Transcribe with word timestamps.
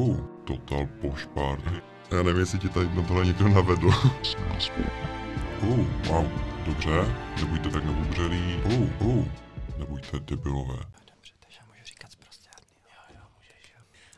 Uh, 0.00 0.16
total 0.44 0.88
party. 1.34 1.70
Já 2.10 2.22
nevím, 2.22 2.40
jestli 2.40 2.58
ti 2.58 2.68
tady 2.68 2.88
na 2.94 3.02
tohle 3.02 3.24
někdo 3.24 3.48
navedl. 3.48 3.88
uh, 5.62 5.86
wow, 6.06 6.26
dobře, 6.66 7.16
nebuďte 7.40 7.70
tak 7.70 7.84
nebubřelí. 7.84 8.62
Uh, 8.64 9.06
uh, 9.06 9.28
nebuďte 9.78 10.20
debilové. 10.20 10.78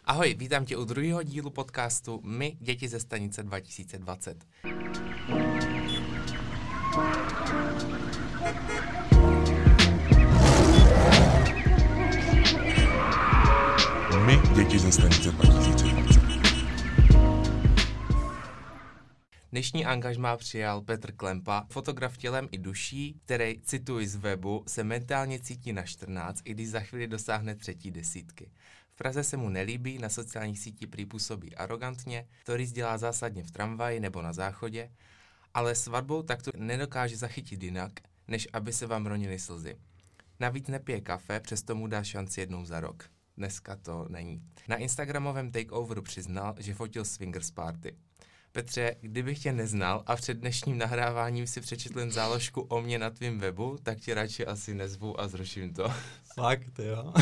Ahoj, 0.05 0.35
vítám 0.35 0.65
tě 0.65 0.77
u 0.77 0.85
druhého 0.85 1.23
dílu 1.23 1.51
podcastu 1.51 2.21
My, 2.25 2.57
děti 2.61 2.89
ze 2.89 3.01
stanice 3.01 3.43
2020. 3.43 4.45
My, 14.27 14.39
děti 14.55 14.79
ze 14.79 14.93
stanice 14.93 15.31
2020. 15.31 16.21
Dnešní 19.53 19.85
angažmá 19.87 20.37
přijal 20.37 20.81
Petr 20.81 21.13
Klempa, 21.13 21.67
fotograf 21.71 22.17
tělem 22.17 22.49
i 22.51 22.59
duší, 22.59 23.21
který, 23.25 23.61
cituji 23.63 24.07
z 24.09 24.17
webu, 24.17 24.65
se 24.67 24.85
mentálně 24.85 25.41
cítí 25.41 25.73
na 25.73 25.83
14, 25.83 26.41
i 26.45 26.55
když 26.55 26.69
za 26.69 26.81
chvíli 26.81 27.07
dosáhne 27.07 27.55
třetí 27.55 27.91
desítky. 27.91 28.51
V 28.93 28.97
Praze 28.97 29.25
se 29.25 29.37
mu 29.37 29.49
nelíbí, 29.49 29.99
na 29.99 30.09
sociálních 30.09 30.59
sítích 30.59 30.89
prý 30.89 31.07
působí 31.07 31.57
arrogantně, 31.57 32.27
stories 32.43 32.73
dělá 32.73 32.99
zásadně 32.99 33.43
v 33.43 33.51
tramvaji 33.51 34.01
nebo 34.01 34.23
na 34.23 34.33
záchodě, 34.33 34.91
ale 35.55 35.75
svatbou 35.75 36.23
takto 36.23 36.51
nedokáže 36.57 37.17
zachytit 37.17 37.63
jinak, 37.63 37.93
než 38.29 38.49
aby 38.53 38.73
se 38.73 38.87
vám 38.87 39.07
ronily 39.07 39.39
slzy. 39.39 39.77
Navíc 40.41 40.69
nepije 40.69 41.01
kafe, 41.01 41.41
přesto 41.41 41.75
mu 41.75 41.87
dá 41.87 42.05
šanci 42.05 42.41
jednou 42.41 42.65
za 42.65 42.81
rok. 42.81 43.12
Dneska 43.37 43.77
to 43.77 44.07
není. 44.09 44.43
Na 44.69 44.77
Instagramovém 44.77 45.53
takeoveru 45.53 46.03
přiznal, 46.03 46.55
že 46.59 46.75
fotil 46.75 47.05
swingers 47.05 47.51
party. 47.51 47.97
Petře, 48.53 48.97
kdybych 49.01 49.39
tě 49.39 49.53
neznal 49.53 50.03
a 50.07 50.17
před 50.17 50.35
dnešním 50.35 50.79
nahráváním 50.79 51.47
si 51.47 51.61
přečetl 51.61 51.99
jen 51.99 52.11
záložku 52.11 52.61
o 52.61 52.83
mě 52.83 52.99
na 52.99 53.11
tvém 53.11 53.39
webu, 53.39 53.79
tak 53.83 54.01
tě 54.01 54.15
radši 54.15 54.47
asi 54.47 54.75
nezvu 54.75 55.21
a 55.21 55.29
zruším 55.29 55.75
to. 55.75 55.89
Fakt, 56.35 56.79
jo. 56.79 57.13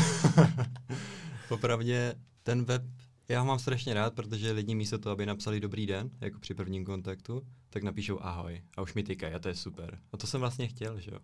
Popravdě 1.48 2.14
ten 2.42 2.64
web, 2.64 2.82
já 3.28 3.40
ho 3.40 3.46
mám 3.46 3.58
strašně 3.58 3.94
rád, 3.94 4.14
protože 4.14 4.52
lidi 4.52 4.74
místo 4.74 4.98
toho, 4.98 5.12
aby 5.12 5.26
napsali 5.26 5.60
dobrý 5.60 5.86
den, 5.86 6.10
jako 6.20 6.38
při 6.38 6.54
prvním 6.54 6.84
kontaktu, 6.84 7.42
tak 7.70 7.82
napíšou 7.82 8.20
ahoj 8.22 8.62
a 8.76 8.82
už 8.82 8.94
mi 8.94 9.02
tykají 9.02 9.34
a 9.34 9.38
to 9.38 9.48
je 9.48 9.54
super. 9.54 9.98
A 10.12 10.16
to 10.16 10.26
jsem 10.26 10.40
vlastně 10.40 10.68
chtěl, 10.68 11.00
že 11.00 11.10
jo. 11.10 11.18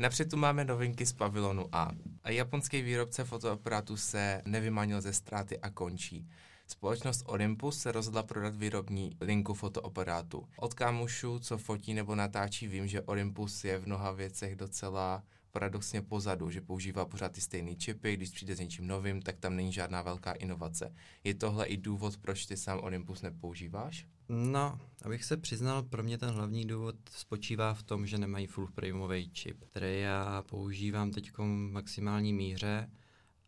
Napřed 0.00 0.30
tu 0.30 0.36
máme 0.36 0.64
novinky 0.64 1.06
z 1.06 1.12
pavilonu 1.12 1.68
A. 1.72 1.90
Japonský 2.28 2.82
výrobce 2.82 3.24
fotoaparátu 3.24 3.96
se 3.96 4.42
nevymanil 4.44 5.00
ze 5.00 5.12
ztráty 5.12 5.58
a 5.58 5.70
končí. 5.70 6.28
Společnost 6.66 7.22
Olympus 7.26 7.78
se 7.78 7.92
rozhodla 7.92 8.22
prodat 8.22 8.56
výrobní 8.56 9.16
linku 9.20 9.54
fotoaparátu. 9.54 10.48
Od 10.58 10.74
kámošů, 10.74 11.38
co 11.38 11.58
fotí 11.58 11.94
nebo 11.94 12.14
natáčí, 12.14 12.68
vím, 12.68 12.86
že 12.86 13.02
Olympus 13.02 13.64
je 13.64 13.78
v 13.78 13.86
mnoha 13.86 14.12
věcech 14.12 14.56
docela 14.56 15.22
paradoxně 15.52 16.02
pozadu, 16.02 16.50
že 16.50 16.60
používá 16.60 17.04
pořád 17.04 17.32
ty 17.32 17.40
stejné 17.40 17.74
čipy, 17.74 18.16
když 18.16 18.30
přijde 18.30 18.56
s 18.56 18.60
něčím 18.60 18.86
novým, 18.86 19.22
tak 19.22 19.38
tam 19.38 19.56
není 19.56 19.72
žádná 19.72 20.02
velká 20.02 20.32
inovace. 20.32 20.94
Je 21.24 21.34
tohle 21.34 21.66
i 21.66 21.76
důvod, 21.76 22.16
proč 22.16 22.46
ty 22.46 22.56
sám 22.56 22.80
Olympus 22.82 23.22
nepoužíváš? 23.22 24.06
No, 24.28 24.80
abych 25.02 25.24
se 25.24 25.36
přiznal, 25.36 25.82
pro 25.82 26.02
mě 26.02 26.18
ten 26.18 26.30
hlavní 26.30 26.64
důvod 26.64 26.96
spočívá 27.10 27.74
v 27.74 27.82
tom, 27.82 28.06
že 28.06 28.18
nemají 28.18 28.46
full 28.46 28.66
frameový 28.66 29.30
čip, 29.30 29.64
který 29.64 30.00
já 30.00 30.42
používám 30.42 31.10
teď 31.10 31.30
v 31.38 31.42
maximální 31.44 32.32
míře 32.32 32.90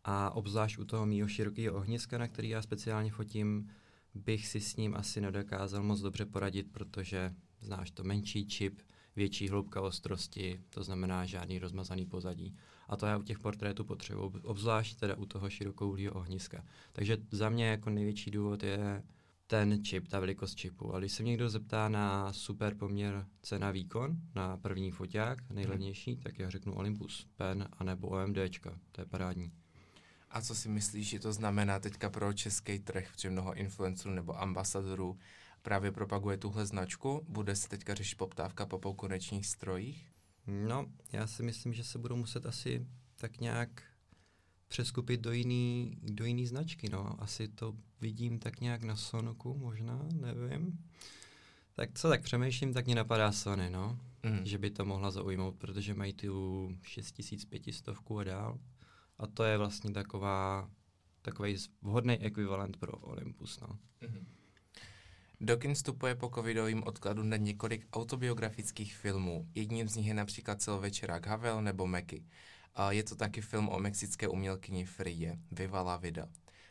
a 0.03 0.31
obzvlášť 0.31 0.77
u 0.77 0.85
toho 0.85 1.05
mýho 1.05 1.27
širokého 1.27 1.75
ohniska, 1.75 2.17
na 2.17 2.27
který 2.27 2.49
já 2.49 2.61
speciálně 2.61 3.11
fotím, 3.11 3.69
bych 4.15 4.47
si 4.47 4.61
s 4.61 4.75
ním 4.75 4.95
asi 4.95 5.21
nedokázal 5.21 5.83
moc 5.83 6.01
dobře 6.01 6.25
poradit, 6.25 6.71
protože 6.71 7.31
znáš 7.59 7.91
to 7.91 8.03
menší 8.03 8.47
čip, 8.47 8.79
větší 9.15 9.49
hloubka 9.49 9.81
ostrosti, 9.81 10.61
to 10.69 10.83
znamená 10.83 11.25
žádný 11.25 11.59
rozmazaný 11.59 12.05
pozadí. 12.05 12.55
A 12.87 12.97
to 12.97 13.05
já 13.05 13.17
u 13.17 13.23
těch 13.23 13.39
portrétů 13.39 13.83
potřebuji, 13.83 14.33
obzvlášť 14.43 14.99
teda 14.99 15.15
u 15.15 15.25
toho 15.25 15.49
širokouhlého 15.49 16.13
ohniska. 16.13 16.63
Takže 16.93 17.17
za 17.31 17.49
mě 17.49 17.67
jako 17.67 17.89
největší 17.89 18.31
důvod 18.31 18.63
je 18.63 19.03
ten 19.47 19.83
čip, 19.83 20.07
ta 20.07 20.19
velikost 20.19 20.55
čipu. 20.55 20.95
A 20.95 20.99
když 20.99 21.11
se 21.11 21.23
někdo 21.23 21.49
zeptá 21.49 21.89
na 21.89 22.33
super 22.33 22.75
poměr 22.75 23.25
cena 23.41 23.71
výkon 23.71 24.17
na 24.35 24.57
první 24.57 24.91
foťák, 24.91 25.49
nejlevnější, 25.49 26.17
tak 26.17 26.39
já 26.39 26.49
řeknu 26.49 26.73
Olympus 26.73 27.27
Pen 27.35 27.67
anebo 27.71 28.07
OMDčka, 28.07 28.79
to 28.91 29.01
je 29.01 29.05
parádní. 29.05 29.51
A 30.29 30.41
co 30.41 30.55
si 30.55 30.69
myslíš, 30.69 31.09
že 31.09 31.19
to 31.19 31.33
znamená 31.33 31.79
teďka 31.79 32.09
pro 32.09 32.33
český 32.33 32.79
trh, 32.79 33.11
protože 33.11 33.29
mnoho 33.29 33.53
influencerů 33.53 34.13
nebo 34.13 34.41
ambasadorů 34.41 35.17
právě 35.61 35.91
propaguje 35.91 36.37
tuhle 36.37 36.65
značku? 36.65 37.25
Bude 37.27 37.55
se 37.55 37.69
teďka 37.69 37.93
řešit 37.93 38.15
poptávka 38.15 38.65
po 38.65 38.93
konečných 38.93 39.45
strojích? 39.45 40.11
No, 40.47 40.85
já 41.11 41.27
si 41.27 41.43
myslím, 41.43 41.73
že 41.73 41.83
se 41.83 41.99
budou 41.99 42.15
muset 42.15 42.45
asi 42.45 42.87
tak 43.15 43.39
nějak 43.39 43.83
přeskupit 44.67 45.21
do 45.21 45.31
jiný, 45.31 45.97
do 46.01 46.25
jiný 46.25 46.47
značky, 46.47 46.89
no. 46.89 47.21
Asi 47.21 47.47
to 47.47 47.75
vidím 48.01 48.39
tak 48.39 48.61
nějak 48.61 48.83
na 48.83 48.95
Sonoku, 48.95 49.57
možná, 49.57 50.07
nevím. 50.13 50.79
Tak 51.73 51.89
co 51.93 52.09
tak 52.09 52.21
přemýšlím, 52.21 52.73
tak 52.73 52.85
mě 52.85 52.95
napadá 52.95 53.31
Sony, 53.31 53.69
no. 53.69 53.99
Mm. 54.23 54.45
Že 54.45 54.57
by 54.57 54.69
to 54.69 54.85
mohla 54.85 55.11
zaujmout, 55.11 55.55
protože 55.55 55.93
mají 55.93 56.13
tu 56.13 56.69
6500 56.83 57.87
a 58.19 58.23
dál. 58.23 58.59
A 59.17 59.27
to 59.27 59.43
je 59.43 59.57
vlastně 59.57 59.91
taková, 59.91 60.69
takový 61.21 61.55
vhodný 61.81 62.13
ekvivalent 62.13 62.77
pro 62.77 62.91
Olympus, 62.91 63.59
no. 63.59 63.79
Mm. 64.01 64.27
Do 65.43 65.57
kin 65.57 65.73
vstupuje 65.73 66.15
po 66.15 66.29
covidovým 66.35 66.83
odkladu 66.83 67.23
na 67.23 67.37
několik 67.37 67.87
autobiografických 67.93 68.95
filmů. 68.95 69.47
Jedním 69.55 69.87
z 69.87 69.95
nich 69.95 70.07
je 70.07 70.13
například 70.13 70.61
celovečerák 70.61 71.27
Havel 71.27 71.61
nebo 71.61 71.87
Meky. 71.87 72.25
Je 72.89 73.03
to 73.03 73.15
taky 73.15 73.41
film 73.41 73.69
o 73.69 73.79
mexické 73.79 74.27
umělkyni 74.27 74.85
Frie, 74.85 75.39
Viva 75.51 75.81
la 75.81 75.97
vida. 75.97 76.27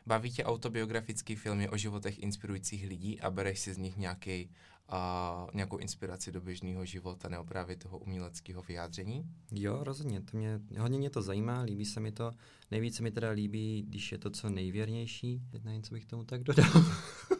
Baví 0.06 0.31
tě 0.31 0.44
autobiografický 0.44 1.36
filmy 1.36 1.69
o 1.69 1.76
životech 1.76 2.19
inspirujících 2.19 2.86
lidí 2.86 3.20
a 3.20 3.31
bereš 3.31 3.60
si 3.60 3.75
z 3.75 3.78
nich 3.78 3.97
nějaký, 3.97 4.50
a, 4.88 5.47
nějakou 5.54 5.76
inspiraci 5.76 6.32
do 6.32 6.41
běžného 6.41 6.84
života 6.84 7.28
nebo 7.28 7.44
právě 7.44 7.76
toho 7.76 7.98
uměleckého 7.98 8.62
vyjádření? 8.62 9.25
Jo, 9.52 9.84
rozhodně. 9.84 10.20
To 10.20 10.37
mě, 10.37 10.60
hodně 10.78 10.98
mě 10.98 11.10
to 11.10 11.22
zajímá, 11.22 11.60
líbí 11.60 11.84
se 11.84 12.00
mi 12.00 12.12
to. 12.12 12.31
Nejvíce 12.70 13.02
mi 13.02 13.10
teda 13.10 13.31
líbí, 13.31 13.84
když 13.88 14.12
je 14.12 14.19
to 14.19 14.31
co 14.31 14.50
nejvěrnější. 14.50 15.42
Teď 15.50 15.64
nevím, 15.64 15.82
co 15.82 15.94
bych 15.94 16.06
tomu 16.06 16.25
tak 16.25 16.42
dodal. 16.42 16.70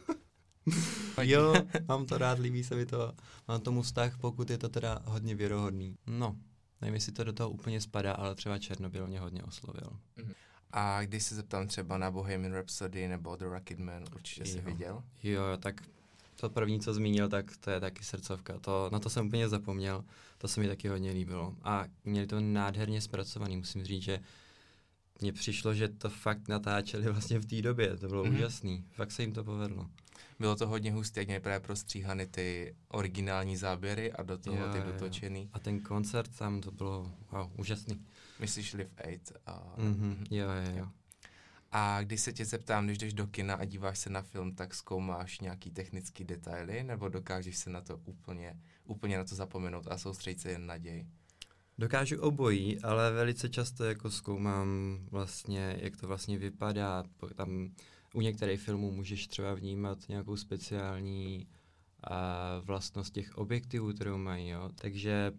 jo, 1.22 1.54
mám 1.88 2.06
to 2.06 2.19
rád, 2.19 2.38
líbí 2.38 2.64
se 2.64 2.75
mi 2.75 2.86
to. 2.86 3.12
Mám 3.48 3.60
tomu 3.60 3.82
vztah, 3.82 4.19
pokud 4.19 4.50
je 4.50 4.58
to 4.58 4.69
teda 4.69 5.03
hodně 5.04 5.34
věrohodný. 5.34 5.97
No, 6.06 6.36
nevím, 6.81 6.94
jestli 6.94 7.12
to 7.12 7.25
do 7.25 7.32
toho 7.32 7.50
úplně 7.50 7.81
spadá, 7.81 8.12
ale 8.12 8.34
třeba 8.34 8.58
Černobyl 8.58 9.06
mě 9.06 9.20
hodně 9.20 9.42
oslovil. 9.42 9.91
Mm. 10.16 10.32
A 10.72 11.03
když 11.03 11.22
se 11.22 11.34
zeptám 11.34 11.66
třeba 11.66 11.98
na 11.98 12.10
Bohemian 12.10 12.53
Rhapsody 12.53 13.09
nebo 13.09 13.36
The 13.36 13.44
Rocketman, 13.44 14.04
určitě 14.14 14.44
jsi 14.44 14.60
viděl? 14.60 15.03
Jo, 15.22 15.42
tak 15.59 15.82
to 16.41 16.50
první, 16.50 16.80
co 16.80 16.94
zmínil, 16.94 17.28
tak 17.28 17.56
to 17.56 17.70
je 17.70 17.80
taky 17.80 18.04
srdcovka. 18.04 18.59
To, 18.59 18.88
na 18.92 18.98
to 18.98 19.10
jsem 19.10 19.26
úplně 19.26 19.48
zapomněl, 19.48 20.04
to 20.38 20.48
se 20.48 20.60
mi 20.60 20.69
taky 20.69 20.88
hodně 20.88 21.10
líbilo. 21.10 21.54
A 21.62 21.84
měli 22.04 22.26
to 22.26 22.41
nádherně 22.41 23.00
zpracovaný, 23.00 23.56
musím 23.56 23.84
říct, 23.84 24.03
že 24.03 24.20
mně 25.20 25.32
přišlo, 25.32 25.75
že 25.75 25.88
to 25.88 26.09
fakt 26.09 26.48
natáčeli 26.48 27.04
vlastně 27.12 27.38
v 27.38 27.47
té 27.47 27.62
době, 27.62 27.97
to 27.97 28.09
bylo 28.09 28.25
mm-hmm. 28.25 28.34
úžasný, 28.34 28.84
fakt 28.91 29.12
se 29.12 29.22
jim 29.22 29.32
to 29.32 29.44
povedlo. 29.44 29.86
Bylo 30.38 30.56
to 30.56 30.66
hodně 30.66 30.92
hustě, 30.92 31.20
jak 31.20 31.28
měli 31.28 31.41
právě 31.41 31.60
prostříhany 31.60 32.26
ty 32.26 32.76
originální 32.88 33.56
záběry 33.56 34.12
a 34.12 34.22
do 34.22 34.38
toho 34.38 34.56
jo, 34.56 34.72
ty 34.72 34.81
dotočený. 34.81 35.42
Jo. 35.42 35.48
A 35.53 35.58
ten 35.58 35.81
koncert 35.81 36.36
tam 36.38 36.60
to 36.60 36.70
bylo 36.70 37.12
wow, 37.31 37.50
úžasný. 37.58 38.06
Myslíš 38.41 38.72
Live 38.75 38.91
8? 39.14 39.26
A... 39.47 39.75
Mm-hmm. 39.78 40.26
Jo, 40.30 40.47
jo, 40.47 40.78
jo. 40.78 40.88
A 41.72 42.03
když 42.03 42.20
se 42.20 42.32
tě 42.32 42.44
zeptám, 42.44 42.86
když 42.86 42.98
jdeš 42.98 43.15
do 43.15 43.27
kina 43.27 43.54
a 43.54 43.65
díváš 43.65 43.98
se 43.98 44.10
na 44.10 44.22
film, 44.22 44.54
tak 44.54 44.74
zkoumáš 44.74 45.41
nějaký 45.41 45.71
technický 45.71 46.24
detaily, 46.24 46.83
nebo 46.83 47.09
dokážeš 47.09 47.56
se 47.56 47.71
na 47.71 47.80
to 47.80 48.00
úplně, 48.04 48.60
úplně 48.84 49.18
na 49.18 49.24
to 49.24 49.34
zapomenout 49.34 49.86
a 49.91 49.98
soustředit 49.98 50.41
se 50.41 50.50
jen 50.50 50.66
na 50.66 50.78
děj? 50.78 51.06
Dokážu 51.78 52.21
obojí, 52.21 52.80
ale 52.80 53.12
velice 53.12 53.48
často 53.48 53.84
jako 53.84 54.10
zkoumám 54.10 54.98
vlastně, 55.10 55.77
jak 55.80 55.97
to 55.97 56.06
vlastně 56.06 56.39
vypadá. 56.39 57.04
Tam 57.34 57.71
u 58.15 58.21
některých 58.21 58.60
filmů 58.60 58.91
můžeš 58.91 59.27
třeba 59.27 59.54
vnímat 59.54 59.98
nějakou 60.09 60.36
speciální 60.36 61.48
a 62.04 62.59
vlastnost 62.65 63.15
těch 63.15 63.39
objektivů, 63.39 63.92
kterou 63.92 64.18
mají, 64.18 64.48
jo. 64.48 64.71
Takže 64.74 65.33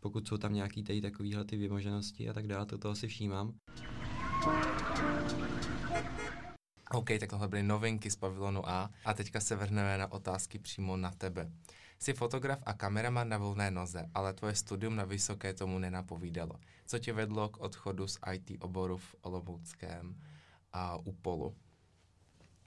pokud 0.00 0.28
jsou 0.28 0.36
tam 0.36 0.54
nějaký 0.54 0.82
tady 0.82 1.00
takovýhle 1.00 1.44
ty 1.44 1.56
vymoženosti 1.56 2.28
a 2.28 2.32
tak 2.32 2.46
dále, 2.46 2.66
to 2.66 2.78
toho 2.78 2.94
si 2.94 3.08
všímám. 3.08 3.52
OK, 6.90 7.08
tak 7.20 7.30
tohle 7.30 7.48
byly 7.48 7.62
novinky 7.62 8.10
z 8.10 8.16
pavilonu 8.16 8.68
A 8.68 8.90
a 9.04 9.14
teďka 9.14 9.40
se 9.40 9.56
vrhneme 9.56 9.98
na 9.98 10.12
otázky 10.12 10.58
přímo 10.58 10.96
na 10.96 11.10
tebe. 11.10 11.52
Jsi 11.98 12.12
fotograf 12.12 12.58
a 12.66 12.72
kameraman 12.72 13.28
na 13.28 13.38
volné 13.38 13.70
noze, 13.70 14.10
ale 14.14 14.34
tvoje 14.34 14.54
studium 14.54 14.96
na 14.96 15.04
vysoké 15.04 15.54
tomu 15.54 15.78
nenapovídalo. 15.78 16.54
Co 16.86 16.98
tě 16.98 17.12
vedlo 17.12 17.48
k 17.48 17.60
odchodu 17.60 18.08
z 18.08 18.18
IT 18.32 18.50
oboru 18.60 18.96
v 18.96 19.14
Olomouckém? 19.22 20.16
a 20.72 20.96
Upolu? 20.96 21.54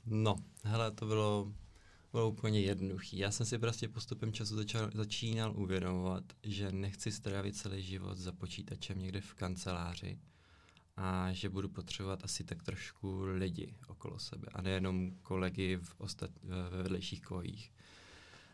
No, 0.06 0.36
hele, 0.64 0.92
to 0.92 1.06
bylo, 1.06 1.54
bylo 2.12 2.30
úplně 2.30 2.62
jednoduchý. 2.62 3.18
Já 3.18 3.32
jsem 3.32 3.46
si 3.46 3.60
prostě 3.60 3.88
postupem 3.88 4.34
času 4.34 4.56
začal, 4.56 4.90
začínal 4.94 5.54
uvědomovat, 5.58 6.24
že 6.44 6.72
nechci 6.72 7.12
strávit 7.12 7.58
celý 7.58 7.84
život 7.84 8.18
za 8.18 8.32
počítačem 8.32 9.00
někde 9.00 9.22
v 9.22 9.34
kanceláři 9.34 10.20
a 10.98 11.34
že 11.34 11.50
budu 11.50 11.70
potřebovat 11.70 12.24
asi 12.24 12.44
tak 12.44 12.64
trošku 12.64 13.22
lidi 13.22 13.76
okolo 13.88 14.20
sebe 14.20 14.48
a 14.54 14.62
nejenom 14.62 15.12
kolegy 15.22 15.78
v 15.84 15.96
ostat, 15.98 16.32
ve 16.44 16.84
vedlejších 16.84 17.22
kojích. 17.22 17.72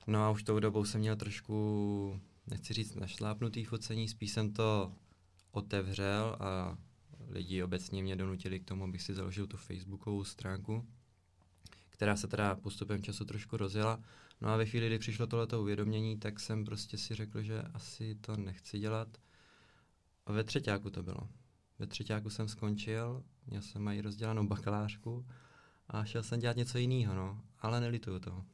No 0.08 0.24
a 0.24 0.30
už 0.30 0.44
tou 0.44 0.60
dobou 0.60 0.86
jsem 0.86 1.02
měl 1.02 1.16
trošku, 1.16 2.20
nechci 2.48 2.74
říct 2.74 2.96
našlápnutý 2.96 3.64
focení, 3.64 4.08
spíš 4.08 4.32
jsem 4.32 4.54
to 4.54 4.94
otevřel 5.52 6.38
a 6.40 6.78
lidi 7.28 7.64
obecně 7.64 8.04
mě 8.04 8.16
donutili 8.16 8.60
k 8.60 8.66
tomu, 8.66 8.84
abych 8.84 9.02
si 9.02 9.14
založil 9.14 9.48
tu 9.48 9.58
facebookovou 9.58 10.24
stránku, 10.24 10.86
která 11.98 12.16
se 12.16 12.28
teda 12.28 12.56
postupem 12.56 13.04
času 13.04 13.26
trošku 13.26 13.58
rozjela. 13.58 14.00
No 14.42 14.50
a 14.50 14.58
ve 14.58 14.66
chvíli, 14.66 14.88
kdy 14.88 15.00
přišlo 15.00 15.28
tohleto 15.28 15.62
uvědomění, 15.62 16.18
tak 16.18 16.40
jsem 16.40 16.66
prostě 16.66 16.98
si 16.98 17.16
řekl, 17.16 17.42
že 17.42 17.62
asi 17.62 18.16
to 18.16 18.38
nechci 18.38 18.80
dělat. 18.80 19.08
A 20.26 20.32
ve 20.32 20.44
třetíku 20.44 20.90
to 20.90 21.04
bylo. 21.04 21.30
Ve 21.80 21.88
třetíku 21.88 22.30
jsem 22.30 22.48
skončil, 22.48 23.24
měl 23.48 23.62
jsem 23.62 23.82
mají 23.82 24.02
rozdělanou 24.02 24.48
bakalářku 24.48 25.26
a 25.88 26.06
šel 26.06 26.24
jsem 26.24 26.40
dělat 26.40 26.58
něco 26.58 26.78
jiného, 26.78 27.16
no. 27.16 27.42
Ale 27.60 27.82
nelituju 27.82 28.20
toho. 28.20 28.46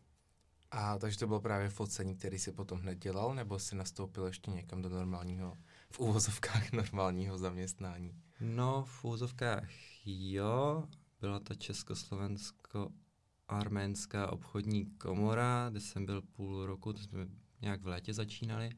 A 0.72 0.98
takže 0.98 1.20
to 1.20 1.28
bylo 1.28 1.40
právě 1.40 1.70
focení, 1.70 2.16
který 2.16 2.40
si 2.40 2.52
potom 2.52 2.80
hned 2.80 3.00
dělal, 3.00 3.36
nebo 3.36 3.60
si 3.60 3.76
nastoupil 3.76 4.26
ještě 4.26 4.52
někam 4.52 4.82
do 4.82 4.90
normálního, 4.90 5.58
v 5.92 6.00
úvozovkách 6.00 6.72
normálního 6.74 7.38
zaměstnání? 7.38 8.22
No, 8.40 8.86
v 8.88 9.04
úvozovkách 9.04 9.70
jo, 10.06 10.84
byla 11.22 11.40
to 11.40 11.56
Československo-Arménská 13.44 14.32
obchodní 14.32 14.86
komora, 14.86 15.70
kde 15.70 15.80
jsem 15.80 16.06
byl 16.06 16.22
půl 16.22 16.66
roku, 16.66 16.94
to 16.94 17.00
jsme 17.00 17.28
nějak 17.62 17.82
v 17.82 17.88
létě 17.88 18.14
začínali. 18.14 18.70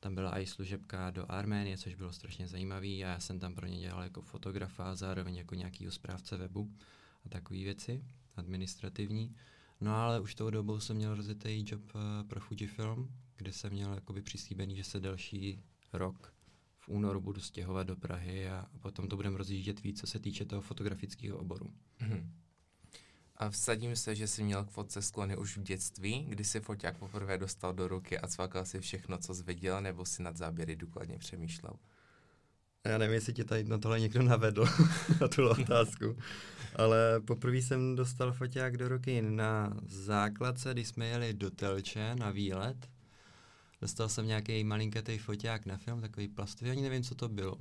Tam 0.00 0.14
byla 0.14 0.38
i 0.38 0.46
služebka 0.46 1.10
do 1.10 1.30
Arménie, 1.32 1.78
což 1.78 1.94
bylo 1.94 2.12
strašně 2.12 2.48
zajímavé 2.48 2.86
a 2.86 3.08
já 3.08 3.20
jsem 3.20 3.40
tam 3.40 3.54
pro 3.54 3.66
ně 3.66 3.80
dělal 3.80 4.02
jako 4.02 4.22
fotografa 4.22 4.94
zároveň 4.94 5.36
jako 5.36 5.54
nějaký 5.54 5.86
správce 5.90 6.36
webu 6.36 6.72
a 7.24 7.28
takové 7.28 7.60
věci 7.60 8.04
administrativní. 8.36 9.36
No 9.80 9.96
ale 9.96 10.20
už 10.20 10.34
tou 10.34 10.50
dobou 10.50 10.80
jsem 10.80 10.96
měl 10.96 11.14
rozjetý 11.14 11.64
job 11.66 11.82
uh, 11.94 12.00
pro 12.28 12.40
Fujifilm, 12.40 13.08
kde 13.36 13.52
jsem 13.52 13.72
měl 13.72 13.94
jakoby 13.94 14.22
přislíbený, 14.22 14.76
že 14.76 14.84
se 14.84 15.00
další 15.00 15.62
rok 15.92 16.34
v 16.78 16.88
únoru 16.88 17.20
budu 17.20 17.40
stěhovat 17.40 17.86
do 17.86 17.96
Prahy 17.96 18.48
a 18.48 18.66
potom 18.80 19.08
to 19.08 19.16
budeme 19.16 19.38
rozjíždět 19.38 19.82
víc, 19.82 20.00
co 20.00 20.06
se 20.06 20.18
týče 20.18 20.44
toho 20.44 20.62
fotografického 20.62 21.38
oboru. 21.38 21.72
Mm-hmm. 22.00 22.30
A 23.36 23.50
vsadím 23.50 23.96
se, 23.96 24.14
že 24.14 24.28
jsi 24.28 24.42
měl 24.42 24.64
k 24.64 24.70
fotce 24.70 25.02
sklony 25.02 25.36
už 25.36 25.56
v 25.56 25.62
dětství, 25.62 26.24
kdy 26.28 26.44
si 26.44 26.60
foťák 26.60 26.98
poprvé 26.98 27.38
dostal 27.38 27.74
do 27.74 27.88
ruky 27.88 28.18
a 28.18 28.28
cvakal 28.28 28.64
si 28.64 28.80
všechno, 28.80 29.18
co 29.18 29.34
jsi 29.34 29.42
viděl, 29.42 29.80
nebo 29.80 30.04
si 30.04 30.22
nad 30.22 30.36
záběry 30.36 30.76
důkladně 30.76 31.18
přemýšlel? 31.18 31.72
Já 32.84 32.98
nevím, 32.98 33.14
jestli 33.14 33.32
tě 33.32 33.44
tady 33.44 33.64
na 33.64 33.78
tohle 33.78 34.00
někdo 34.00 34.22
navedl, 34.22 34.66
na 35.20 35.28
tu 35.28 35.48
otázku. 35.48 36.16
Ale 36.76 37.20
poprvé 37.20 37.56
jsem 37.56 37.96
dostal 37.96 38.32
foťák 38.32 38.76
do 38.76 38.88
ruky 38.88 39.22
na 39.22 39.76
základce, 39.86 40.72
když 40.72 40.88
jsme 40.88 41.06
jeli 41.06 41.34
do 41.34 41.50
Telče 41.50 42.14
na 42.14 42.30
výlet. 42.30 42.88
Dostal 43.80 44.08
jsem 44.08 44.26
nějaký 44.26 44.64
malinkatý 44.64 45.18
foťák 45.18 45.66
na 45.66 45.76
film, 45.76 46.00
takový 46.00 46.28
plastový, 46.28 46.70
ani 46.70 46.82
nevím, 46.82 47.02
co 47.02 47.14
to 47.14 47.28
bylo. 47.28 47.56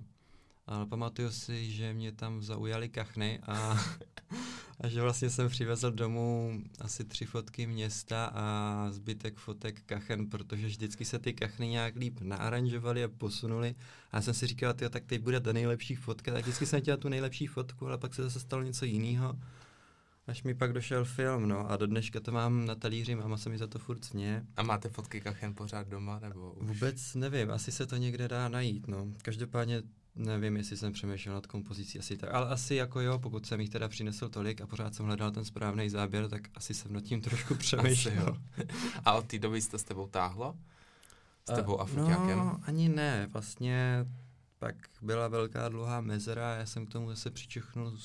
Ale 0.67 0.85
pamatuju 0.85 1.31
si, 1.31 1.71
že 1.71 1.93
mě 1.93 2.11
tam 2.11 2.43
zaujali 2.43 2.89
kachny 2.89 3.39
a, 3.47 3.83
a 4.79 4.87
že 4.89 5.01
vlastně 5.01 5.29
jsem 5.29 5.49
přivezl 5.49 5.91
domů 5.91 6.61
asi 6.79 7.05
tři 7.05 7.25
fotky 7.25 7.67
města 7.67 8.31
a 8.33 8.87
zbytek 8.91 9.37
fotek 9.37 9.81
kachen, 9.85 10.29
protože 10.29 10.67
vždycky 10.67 11.05
se 11.05 11.19
ty 11.19 11.33
kachny 11.33 11.67
nějak 11.67 11.95
líp 11.95 12.21
naaranžovaly 12.21 13.03
a 13.03 13.07
posunuli. 13.07 13.75
A 14.11 14.17
já 14.17 14.21
jsem 14.21 14.33
si 14.33 14.47
říkal, 14.47 14.73
tyjo, 14.73 14.89
tak 14.89 15.05
teď 15.05 15.21
bude 15.21 15.39
ta 15.39 15.53
nejlepší 15.53 15.95
fotka. 15.95 16.35
A 16.35 16.39
vždycky 16.39 16.65
jsem 16.65 16.81
chtěl 16.81 16.97
tu 16.97 17.09
nejlepší 17.09 17.47
fotku, 17.47 17.87
ale 17.87 17.97
pak 17.97 18.13
se 18.13 18.23
zase 18.23 18.39
stalo 18.39 18.63
něco 18.63 18.85
jiného. 18.85 19.39
Až 20.27 20.43
mi 20.43 20.55
pak 20.55 20.73
došel 20.73 21.05
film, 21.05 21.47
no 21.47 21.71
a 21.71 21.77
do 21.77 21.87
dneška 21.87 22.19
to 22.19 22.31
mám 22.31 22.65
na 22.65 22.75
talíři, 22.75 23.15
máma 23.15 23.37
se 23.37 23.49
mi 23.49 23.57
za 23.57 23.67
to 23.67 23.79
furt 23.79 24.05
směje. 24.05 24.45
A 24.57 24.63
máte 24.63 24.89
fotky 24.89 25.21
kachen 25.21 25.55
pořád 25.55 25.87
doma, 25.87 26.19
nebo 26.19 26.51
už? 26.51 26.67
Vůbec 26.67 27.15
nevím, 27.15 27.51
asi 27.51 27.71
se 27.71 27.85
to 27.85 27.95
někde 27.95 28.27
dá 28.27 28.49
najít, 28.49 28.87
no. 28.87 29.07
Každopádně 29.21 29.81
nevím, 30.15 30.57
jestli 30.57 30.77
jsem 30.77 30.93
přemýšlel 30.93 31.35
nad 31.35 31.47
kompozicí, 31.47 31.99
asi 31.99 32.17
tak, 32.17 32.33
ale 32.33 32.49
asi 32.49 32.75
jako 32.75 33.01
jo, 33.01 33.19
pokud 33.19 33.45
jsem 33.45 33.61
jich 33.61 33.69
teda 33.69 33.87
přinesl 33.87 34.29
tolik 34.29 34.61
a 34.61 34.67
pořád 34.67 34.95
jsem 34.95 35.05
hledal 35.05 35.31
ten 35.31 35.45
správný 35.45 35.89
záběr, 35.89 36.29
tak 36.29 36.41
asi 36.55 36.73
jsem 36.73 36.93
nad 36.93 37.03
tím 37.03 37.21
trošku 37.21 37.55
přemýšlel. 37.57 38.37
a 39.05 39.13
od 39.13 39.27
té 39.27 39.39
doby 39.39 39.61
jste 39.61 39.77
s 39.77 39.83
tebou 39.83 40.07
táhlo? 40.07 40.57
S 41.49 41.55
tebou 41.55 41.81
a? 41.81 41.87
No, 41.95 42.59
ani 42.63 42.89
ne, 42.89 43.27
vlastně 43.31 44.05
pak 44.59 44.75
byla 45.01 45.27
velká 45.27 45.69
dlouhá 45.69 46.01
mezera, 46.01 46.55
já 46.55 46.65
jsem 46.65 46.85
k 46.85 46.89
tomu 46.89 47.09
zase 47.09 47.31
přičuchnul 47.31 47.97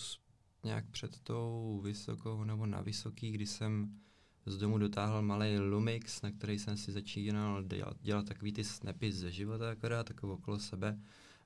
nějak 0.65 0.85
před 0.91 1.21
tou 1.21 1.81
vysokou 1.85 2.45
nebo 2.45 2.67
na 2.67 2.81
vysoký, 2.81 3.31
kdy 3.31 3.47
jsem 3.47 3.99
z 4.47 4.59
domu 4.59 4.79
dotáhl 4.79 5.23
malý 5.23 5.59
Lumix, 5.59 6.23
na 6.23 6.31
který 6.31 6.59
jsem 6.59 6.77
si 6.77 6.93
začínal 6.93 7.63
dělat, 7.63 7.97
dělat 8.01 8.27
takový 8.27 8.53
ty 8.53 8.65
snapy 8.65 9.13
ze 9.13 9.31
života 9.31 9.71
akorát, 9.71 10.07
takovou 10.07 10.33
okolo 10.33 10.59
sebe. 10.59 10.99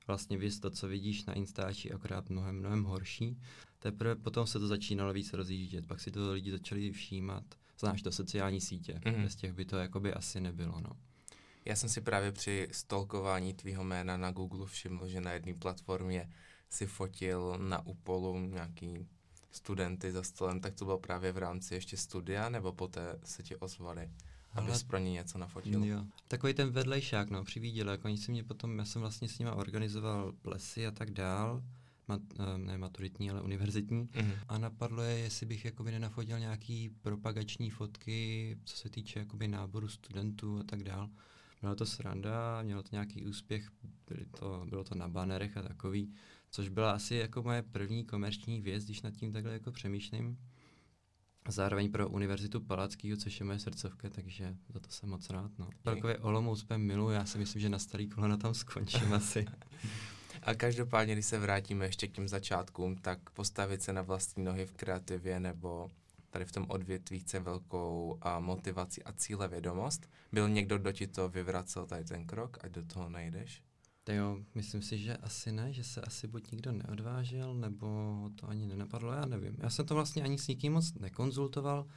Vlastně 0.07 0.37
víš 0.37 0.59
to, 0.59 0.69
co 0.69 0.87
vidíš 0.87 1.25
na 1.25 1.33
Instači, 1.33 1.91
akorát 1.91 2.29
mnohem, 2.29 2.59
mnohem 2.59 2.83
horší. 2.83 3.37
Teprve 3.79 4.15
potom 4.15 4.47
se 4.47 4.59
to 4.59 4.67
začínalo 4.67 5.13
víc 5.13 5.33
rozjíždět, 5.33 5.87
pak 5.87 5.99
si 5.99 6.11
to 6.11 6.31
lidi 6.31 6.51
začali 6.51 6.91
všímat. 6.91 7.43
Znáš 7.79 8.01
to 8.01 8.11
sociální 8.11 8.61
sítě, 8.61 8.93
mm-hmm. 8.93 9.23
bez 9.23 9.35
těch 9.35 9.53
by 9.53 9.65
to 9.65 9.77
jakoby 9.77 10.13
asi 10.13 10.41
nebylo, 10.41 10.81
no. 10.81 10.89
Já 11.65 11.75
jsem 11.75 11.89
si 11.89 12.01
právě 12.01 12.31
při 12.31 12.67
stolkování 12.71 13.53
tvýho 13.53 13.83
jména 13.83 14.17
na 14.17 14.31
Google 14.31 14.65
všiml, 14.65 15.07
že 15.07 15.21
na 15.21 15.31
jedné 15.31 15.53
platformě 15.53 16.29
si 16.69 16.85
fotil 16.85 17.57
na 17.57 17.85
Upolu 17.85 18.39
nějaký 18.39 19.07
studenty 19.51 20.11
za 20.11 20.23
stolem, 20.23 20.59
tak 20.59 20.73
to 20.73 20.85
bylo 20.85 20.99
právě 20.99 21.31
v 21.31 21.37
rámci 21.37 21.73
ještě 21.73 21.97
studia, 21.97 22.49
nebo 22.49 22.73
poté 22.73 23.19
se 23.23 23.43
ti 23.43 23.55
ozvali, 23.55 24.09
abys 24.55 24.83
pro 24.83 24.97
ně 24.97 25.11
něco 25.11 25.37
nafotil? 25.37 25.83
Jo. 25.83 26.05
Takový 26.27 26.53
ten 26.53 26.69
vedlejšák, 26.69 27.29
no, 27.29 27.43
přivíděl, 27.43 27.89
jako 27.89 28.07
oni 28.07 28.17
si 28.17 28.31
mě 28.31 28.43
potom, 28.43 28.79
já 28.79 28.85
jsem 28.85 29.01
vlastně 29.01 29.27
s 29.27 29.39
nimi 29.39 29.51
organizoval 29.51 30.31
plesy 30.41 30.87
a 30.87 30.91
tak 30.91 31.11
dál, 31.11 31.63
mat, 32.07 32.21
eh, 32.39 32.57
ne 32.57 32.77
maturitní, 32.77 33.31
ale 33.31 33.41
univerzitní. 33.41 34.07
Mm-hmm. 34.07 34.33
A 34.47 34.57
napadlo 34.57 35.03
je, 35.03 35.17
jestli 35.17 35.45
bych 35.45 35.65
jakoby 35.65 35.91
nenafotil 35.91 36.39
nějaký 36.39 36.89
propagační 36.89 37.69
fotky, 37.69 38.57
co 38.65 38.77
se 38.77 38.89
týče 38.89 39.19
jakoby 39.19 39.47
náboru 39.47 39.87
studentů 39.87 40.59
a 40.59 40.63
tak 40.63 40.83
dál. 40.83 41.09
Bylo 41.61 41.75
to 41.75 41.85
sranda, 41.85 42.61
mělo 42.61 42.83
to 42.83 42.89
nějaký 42.91 43.25
úspěch, 43.25 43.69
byly 44.07 44.25
to, 44.25 44.65
bylo 44.69 44.83
to 44.83 44.95
na 44.95 45.07
banerech 45.07 45.57
a 45.57 45.61
takový 45.61 46.13
což 46.53 46.69
byla 46.69 46.91
asi 46.91 47.15
jako 47.15 47.43
moje 47.43 47.61
první 47.61 48.05
komerční 48.05 48.61
věc, 48.61 48.85
když 48.85 49.01
nad 49.01 49.11
tím 49.11 49.33
takhle 49.33 49.53
jako 49.53 49.71
přemýšlím. 49.71 50.37
Zároveň 51.47 51.91
pro 51.91 52.09
Univerzitu 52.09 52.61
Palackého, 52.61 53.17
což 53.17 53.39
je 53.39 53.45
moje 53.45 53.59
srdcovka, 53.59 54.09
takže 54.09 54.55
za 54.73 54.79
to 54.79 54.89
jsem 54.89 55.09
moc 55.09 55.29
rád. 55.29 55.51
No. 55.57 55.69
Celkově 55.83 56.17
Olomouc 56.17 56.65
miluji, 56.77 57.15
já 57.15 57.25
si 57.25 57.37
myslím, 57.37 57.61
že 57.61 57.69
na 57.69 57.79
starý 57.79 58.07
kolena 58.07 58.37
tam 58.37 58.53
skončím 58.53 59.13
asi. 59.13 59.45
A 60.43 60.53
každopádně, 60.53 61.13
když 61.13 61.25
se 61.25 61.39
vrátíme 61.39 61.85
ještě 61.85 62.07
k 62.07 62.11
těm 62.11 62.27
začátkům, 62.27 62.95
tak 62.95 63.29
postavit 63.29 63.81
se 63.81 63.93
na 63.93 64.01
vlastní 64.01 64.43
nohy 64.43 64.65
v 64.65 64.71
kreativě 64.71 65.39
nebo 65.39 65.89
tady 66.29 66.45
v 66.45 66.51
tom 66.51 66.65
odvětví 66.69 67.19
chce 67.19 67.39
velkou 67.39 68.17
a 68.21 68.39
motivaci 68.39 69.03
a 69.03 69.13
cíle 69.13 69.47
vědomost. 69.47 70.09
Byl 70.31 70.49
někdo, 70.49 70.77
kdo 70.77 70.91
ti 70.91 71.07
to 71.07 71.29
vyvracel 71.29 71.85
tady 71.85 72.03
ten 72.03 72.25
krok, 72.25 72.57
ať 72.61 72.71
do 72.71 72.85
toho 72.85 73.09
nejdeš? 73.09 73.63
Tak 74.03 74.15
jo, 74.15 74.39
myslím 74.55 74.81
si, 74.81 74.97
že 74.97 75.17
asi 75.17 75.51
ne, 75.51 75.73
že 75.73 75.83
se 75.83 76.01
asi 76.01 76.27
buď 76.27 76.51
nikdo 76.51 76.71
neodvážil, 76.71 77.53
nebo 77.53 78.29
to 78.35 78.49
ani 78.49 78.65
nenapadlo, 78.65 79.11
já 79.11 79.25
nevím. 79.25 79.55
Já 79.57 79.69
jsem 79.69 79.85
to 79.85 79.95
vlastně 79.95 80.23
ani 80.23 80.37
s 80.37 80.47
nikým 80.47 80.73
moc 80.73 80.93
nekonzultoval. 80.93 81.87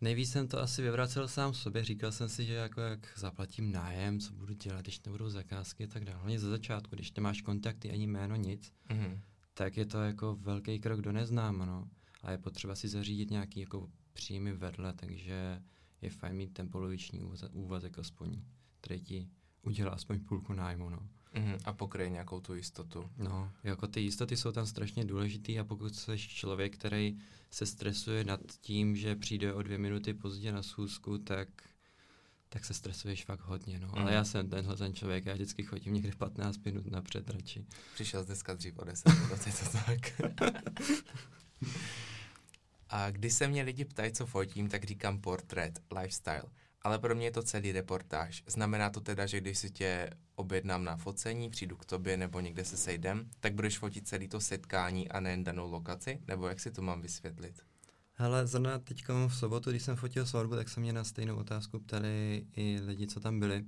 Nejvíc 0.00 0.30
jsem 0.30 0.48
to 0.48 0.58
asi 0.58 0.82
vyvracel 0.82 1.28
sám 1.28 1.54
sobě, 1.54 1.84
říkal 1.84 2.12
jsem 2.12 2.28
si, 2.28 2.44
že 2.44 2.54
jako 2.54 2.80
jak 2.80 3.18
zaplatím 3.18 3.72
nájem, 3.72 4.20
co 4.20 4.32
budu 4.32 4.54
dělat, 4.54 4.82
když 4.82 5.02
nebudou 5.02 5.30
zakázky 5.30 5.84
a 5.84 5.86
tak 5.86 6.04
dále. 6.04 6.18
Hlavně 6.18 6.40
ze 6.40 6.48
začátku, 6.48 6.94
když 6.96 7.12
nemáš 7.12 7.42
kontakty 7.42 7.90
ani 7.90 8.06
jméno, 8.06 8.36
nic, 8.36 8.72
mm-hmm. 8.90 9.20
tak 9.54 9.76
je 9.76 9.86
to 9.86 10.02
jako 10.02 10.36
velký 10.36 10.80
krok 10.80 11.00
do 11.00 11.12
neznáma, 11.12 11.64
no. 11.64 11.88
A 12.22 12.30
je 12.30 12.38
potřeba 12.38 12.74
si 12.74 12.88
zařídit 12.88 13.30
nějaký 13.30 13.60
jako 13.60 13.90
příjmy 14.12 14.52
vedle, 14.52 14.92
takže 14.92 15.62
je 16.02 16.10
fajn 16.10 16.36
mít 16.36 16.54
ten 16.54 16.68
poloviční 16.68 17.22
úvazek 17.52 17.98
aspoň, 17.98 18.42
který 18.80 19.00
ti 19.00 19.28
udělá 19.62 19.92
aspoň 19.92 20.20
půlku 20.20 20.52
nájmu, 20.52 20.90
no. 20.90 21.08
Mm, 21.34 21.58
a 21.64 21.72
pokryje 21.72 22.10
nějakou 22.10 22.40
tu 22.40 22.54
jistotu. 22.54 23.10
No, 23.18 23.50
jako 23.64 23.86
ty 23.86 24.00
jistoty 24.00 24.36
jsou 24.36 24.52
tam 24.52 24.66
strašně 24.66 25.04
důležitý 25.04 25.58
a 25.58 25.64
pokud 25.64 25.96
jsi 25.96 26.18
člověk, 26.18 26.74
který 26.74 27.18
se 27.50 27.66
stresuje 27.66 28.24
nad 28.24 28.40
tím, 28.60 28.96
že 28.96 29.16
přijde 29.16 29.54
o 29.54 29.62
dvě 29.62 29.78
minuty 29.78 30.14
pozdě 30.14 30.52
na 30.52 30.62
schůzku, 30.62 31.18
tak 31.18 31.48
tak 32.48 32.64
se 32.64 32.74
stresuješ 32.74 33.24
fakt 33.24 33.40
hodně, 33.40 33.78
no. 33.78 33.86
Mm. 33.86 33.94
Ale 33.94 34.14
já 34.14 34.24
jsem 34.24 34.48
tenhle 34.48 34.76
ten 34.76 34.94
člověk, 34.94 35.26
já 35.26 35.34
vždycky 35.34 35.62
chodím 35.62 35.94
někde 35.94 36.10
15 36.18 36.64
minut 36.64 36.86
napřed 36.86 37.30
radši. 37.30 37.64
Přišel 37.94 38.24
dneska 38.24 38.54
dřív 38.54 38.78
o 38.78 38.84
10 38.84 39.08
minut, 39.08 39.46
je 39.46 39.52
to 39.52 39.78
tak. 39.86 40.22
A 42.88 43.10
když 43.10 43.34
se 43.34 43.48
mě 43.48 43.62
lidi 43.62 43.84
ptají, 43.84 44.12
co 44.12 44.26
fotím, 44.26 44.68
tak 44.68 44.84
říkám 44.84 45.20
portrét, 45.20 45.82
lifestyle. 45.98 46.42
Ale 46.84 46.98
pro 46.98 47.14
mě 47.14 47.26
je 47.26 47.30
to 47.30 47.42
celý 47.42 47.72
reportáž. 47.72 48.42
Znamená 48.46 48.90
to 48.90 49.00
teda, 49.00 49.26
že 49.26 49.40
když 49.40 49.58
si 49.58 49.70
tě 49.70 50.10
objednám 50.34 50.84
na 50.84 50.96
focení, 50.96 51.50
přijdu 51.50 51.76
k 51.76 51.84
tobě 51.84 52.16
nebo 52.16 52.40
někde 52.40 52.64
se 52.64 52.76
sejdem, 52.76 53.30
tak 53.40 53.54
budeš 53.54 53.78
fotit 53.78 54.08
celý 54.08 54.28
to 54.28 54.40
setkání 54.40 55.08
a 55.08 55.20
nejen 55.20 55.44
danou 55.44 55.70
lokaci? 55.70 56.20
Nebo 56.26 56.48
jak 56.48 56.60
si 56.60 56.70
to 56.70 56.82
mám 56.82 57.00
vysvětlit? 57.00 57.62
Hele, 58.12 58.46
zrovna 58.46 58.78
teď 58.78 59.04
v 59.28 59.34
sobotu, 59.34 59.70
když 59.70 59.82
jsem 59.82 59.96
fotil 59.96 60.26
svatbu, 60.26 60.54
tak 60.54 60.68
se 60.68 60.80
mě 60.80 60.92
na 60.92 61.04
stejnou 61.04 61.36
otázku 61.36 61.78
ptali 61.78 62.46
i 62.56 62.80
lidi, 62.84 63.06
co 63.06 63.20
tam 63.20 63.40
byli. 63.40 63.64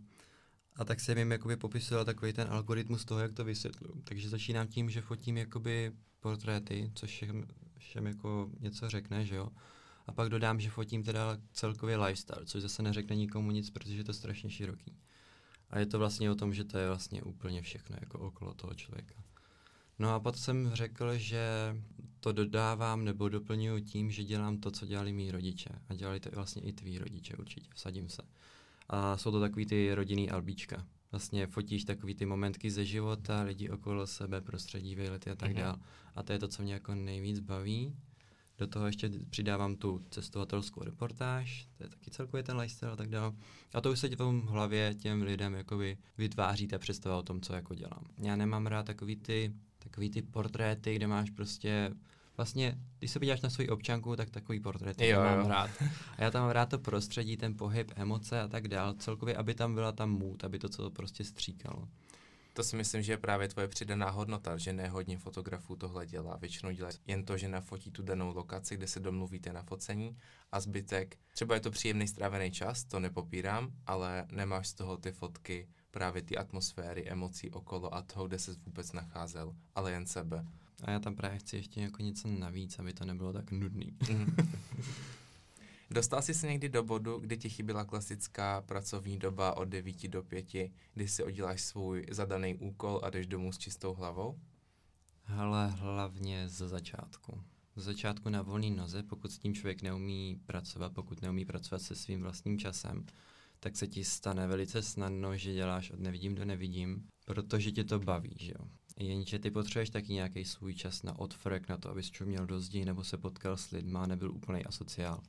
A 0.77 0.85
tak 0.85 1.01
jsem 1.01 1.19
jim 1.19 1.33
jakoby 1.33 1.57
popisoval 1.57 2.05
takový 2.05 2.33
ten 2.33 2.49
algoritmus 2.51 3.05
toho, 3.05 3.21
jak 3.21 3.33
to 3.33 3.45
vysvětlu. 3.45 3.95
Takže 4.05 4.29
začínám 4.29 4.67
tím, 4.67 4.91
že 4.91 5.01
fotím 5.01 5.37
jakoby 5.37 5.93
portréty, 6.21 6.91
což 6.95 7.11
všem, 7.11 7.47
všem 7.79 8.07
jako 8.07 8.51
něco 8.61 8.91
řekne, 8.91 9.27
že 9.27 9.37
jo. 9.37 9.49
A 10.07 10.13
pak 10.13 10.29
dodám, 10.29 10.61
že 10.61 10.71
fotím 10.71 11.03
teda 11.03 11.39
celkově 11.53 11.97
lifestyle, 11.97 12.47
což 12.47 12.63
zase 12.63 12.83
neřekne 12.83 13.17
nikomu 13.17 13.51
nic, 13.51 13.71
protože 13.71 13.97
je 13.97 14.05
to 14.05 14.13
strašně 14.13 14.51
široký. 14.51 14.97
A 15.71 15.79
je 15.79 15.87
to 15.87 15.99
vlastně 15.99 16.31
o 16.31 16.35
tom, 16.35 16.55
že 16.55 16.65
to 16.65 16.79
je 16.79 16.89
vlastně 16.89 17.23
úplně 17.23 17.63
všechno 17.63 17.97
jako 18.01 18.19
okolo 18.19 18.55
toho 18.55 18.75
člověka. 18.75 19.15
No 19.99 20.15
a 20.15 20.21
potom 20.21 20.41
jsem 20.41 20.71
řekl, 20.75 21.17
že 21.17 21.77
to 22.21 22.33
dodávám 22.33 23.05
nebo 23.05 23.29
doplňuji 23.29 23.83
tím, 23.83 24.11
že 24.11 24.25
dělám 24.25 24.57
to, 24.57 24.71
co 24.71 24.87
dělali 24.87 25.13
mý 25.13 25.31
rodiče. 25.31 25.71
A 25.89 25.95
dělali 25.95 26.21
to 26.21 26.31
vlastně 26.31 26.63
i 26.63 26.73
tví 26.73 26.99
rodiče 26.99 27.37
určitě, 27.37 27.71
vsadím 27.75 28.09
se. 28.09 28.23
A 28.89 29.17
jsou 29.17 29.31
to 29.31 29.41
takový 29.41 29.67
ty 29.67 29.95
rodinný 29.95 30.31
albíčka. 30.31 30.87
Vlastně 31.13 31.47
fotíš 31.47 31.85
takový 31.85 32.15
ty 32.15 32.27
momentky 32.27 32.71
ze 32.71 32.85
života, 32.85 33.43
lidi 33.43 33.71
okolo 33.71 34.07
sebe, 34.07 34.41
prostředí, 34.41 34.95
výlety 34.95 35.31
a 35.31 35.35
tak 35.35 35.51
mm-hmm. 35.51 35.61
dále. 35.61 35.79
A 36.15 36.23
to 36.23 36.33
je 36.33 36.39
to, 36.39 36.49
co 36.49 36.63
mě 36.63 36.73
jako 36.73 36.95
nejvíc 36.95 37.41
baví. 37.41 37.97
Do 38.59 38.67
toho 38.67 38.87
ještě 38.87 39.11
přidávám 39.31 39.77
tu 39.77 40.03
cestovatelskou 40.11 40.83
reportáž, 40.83 41.69
to 41.77 41.85
je 41.85 41.89
taky 41.89 42.11
celkově 42.11 42.43
ten 42.43 42.57
lifestyle 42.57 42.93
a 42.93 42.97
tak 42.97 43.09
dále. 43.09 43.33
A 43.75 43.81
to 43.81 43.93
už 43.93 43.99
se 43.99 44.09
v 44.09 44.17
tom 44.17 44.43
hlavě 44.43 44.95
těm 44.95 45.23
lidem 45.23 45.55
jakoby 45.55 45.99
vytváří 46.19 46.69
ta 46.69 46.79
představa 46.79 47.17
o 47.17 47.23
tom, 47.23 47.41
co 47.41 47.55
jako 47.55 47.75
dělám. 47.75 48.05
Já 48.19 48.37
nemám 48.37 48.67
rád 48.67 48.87
takový 48.87 49.17
ty, 49.17 49.53
takový 49.79 50.11
ty 50.11 50.23
portréty, 50.23 50.95
kde 50.95 51.07
máš 51.07 51.31
prostě 51.31 51.93
vlastně, 52.37 52.79
když 52.99 53.11
se 53.11 53.19
podíváš 53.19 53.41
na 53.41 53.51
svou 53.51 53.65
občanku, 53.71 54.17
tak 54.17 54.31
takový 54.31 54.61
portrét 54.61 55.01
jo, 55.01 55.21
mám 55.21 55.41
jo. 55.41 55.49
rád. 55.49 55.71
A 56.19 56.23
já 56.23 56.31
tam 56.31 56.43
mám 56.43 56.51
rád 56.51 56.69
to 56.69 56.79
prostředí, 56.79 57.37
ten 57.37 57.57
pohyb, 57.57 57.93
emoce 57.97 58.41
a 58.41 58.49
tak 58.49 58.69
dál. 58.69 58.95
Celkově, 58.95 59.37
aby 59.37 59.55
tam 59.55 59.75
byla 59.75 59.93
ta 59.93 60.07
mood, 60.07 60.45
aby 60.45 60.59
to 60.59 60.69
co 60.69 60.91
prostě 60.91 61.25
stříkalo. 61.25 61.89
To 62.57 62.65
si 62.65 62.77
myslím, 62.77 63.03
že 63.03 63.13
je 63.13 63.17
právě 63.17 63.49
tvoje 63.49 63.69
přidaná 63.69 64.11
hodnota, 64.11 64.57
že 64.57 64.73
ne 64.73 64.89
hodně 64.89 65.19
fotografů 65.19 65.77
tohle 65.77 66.07
dělá. 66.07 66.37
Většinou 66.37 66.73
dělá 66.73 66.91
jen 67.07 67.25
to, 67.25 67.37
že 67.37 67.49
nafotí 67.49 67.91
tu 67.91 68.03
danou 68.03 68.35
lokaci, 68.35 68.77
kde 68.77 68.87
se 68.87 69.01
domluvíte 69.01 69.53
na 69.53 69.63
focení 69.63 70.17
a 70.53 70.61
zbytek, 70.61 71.17
třeba 71.35 71.55
je 71.55 71.61
to 71.61 71.71
příjemný 71.71 72.09
strávený 72.09 72.51
čas, 72.51 72.85
to 72.85 73.01
nepopírám, 73.01 73.73
ale 73.87 74.27
nemáš 74.33 74.69
z 74.69 74.75
toho 74.75 74.97
ty 74.97 75.13
fotky 75.13 75.69
právě 75.91 76.23
ty 76.23 76.37
atmosféry, 76.37 77.09
emocí 77.09 77.51
okolo 77.51 77.95
a 77.95 78.03
toho, 78.03 78.29
kde 78.29 78.39
se 78.39 78.57
vůbec 78.67 78.93
nacházel, 78.93 79.55
ale 79.75 79.93
jen 79.93 80.07
sebe. 80.07 80.45
A 80.85 80.91
já 80.91 80.99
tam 80.99 81.17
právě 81.17 81.39
chci 81.39 81.57
ještě 81.57 81.81
jako 81.81 82.03
něco 82.03 82.29
navíc, 82.29 82.79
aby 82.79 82.93
to 82.93 83.05
nebylo 83.05 83.33
tak 83.33 83.51
nudný. 83.51 83.97
Dostal 85.91 86.23
jsi 86.23 86.35
se 86.35 86.47
někdy 86.47 86.69
do 86.69 86.83
bodu, 86.83 87.19
kdy 87.19 87.37
ti 87.37 87.51
chyběla 87.51 87.85
klasická 87.85 88.61
pracovní 88.61 89.19
doba 89.19 89.57
od 89.57 89.65
9 89.65 90.09
do 90.09 90.23
5, 90.23 90.47
kdy 90.95 91.09
si 91.09 91.25
odděláš 91.25 91.63
svůj 91.63 92.07
zadaný 92.11 92.55
úkol 92.55 93.01
a 93.03 93.11
jdeš 93.11 93.27
domů 93.27 93.53
s 93.53 93.59
čistou 93.59 93.95
hlavou? 93.95 94.41
Ale 95.27 95.69
hlavně 95.69 96.49
ze 96.49 96.69
začátku. 96.69 97.43
Z 97.77 97.85
začátku 97.85 98.29
na 98.29 98.43
volné 98.43 98.71
noze, 98.71 99.03
pokud 99.03 99.33
s 99.33 99.39
tím 99.39 99.55
člověk 99.55 99.83
neumí 99.83 100.41
pracovat, 100.47 100.93
pokud 100.93 101.23
neumí 101.23 101.45
pracovat 101.45 101.83
se 101.83 101.95
svým 101.95 102.23
vlastním 102.23 102.59
časem, 102.59 103.07
tak 103.61 103.77
se 103.77 103.87
ti 103.87 104.05
stane 104.05 104.47
velice 104.47 104.83
snadno, 104.83 105.37
že 105.37 105.55
děláš 105.55 105.91
od 105.91 106.01
nevidím 106.01 106.35
do 106.35 106.45
nevidím, 106.45 107.09
protože 107.25 107.73
tě 107.73 107.85
to 107.85 107.99
baví, 108.01 108.35
že 108.41 108.53
jo. 108.53 108.69
Jenže 108.99 109.39
ty 109.39 109.51
potřebuješ 109.51 109.91
taky 109.91 110.13
nějaký 110.13 110.45
svůj 110.45 110.75
čas 110.75 111.03
na 111.03 111.19
odfrek, 111.19 111.69
na 111.69 111.77
to, 111.77 111.91
abys 111.91 112.13
měl 112.25 112.47
do 112.47 112.61
zdí, 112.61 112.85
nebo 112.85 113.05
se 113.05 113.17
potkal 113.17 113.57
s 113.57 113.71
lidma, 113.71 114.07
nebyl 114.07 114.33
úplný 114.33 114.65
asociál. 114.65 115.23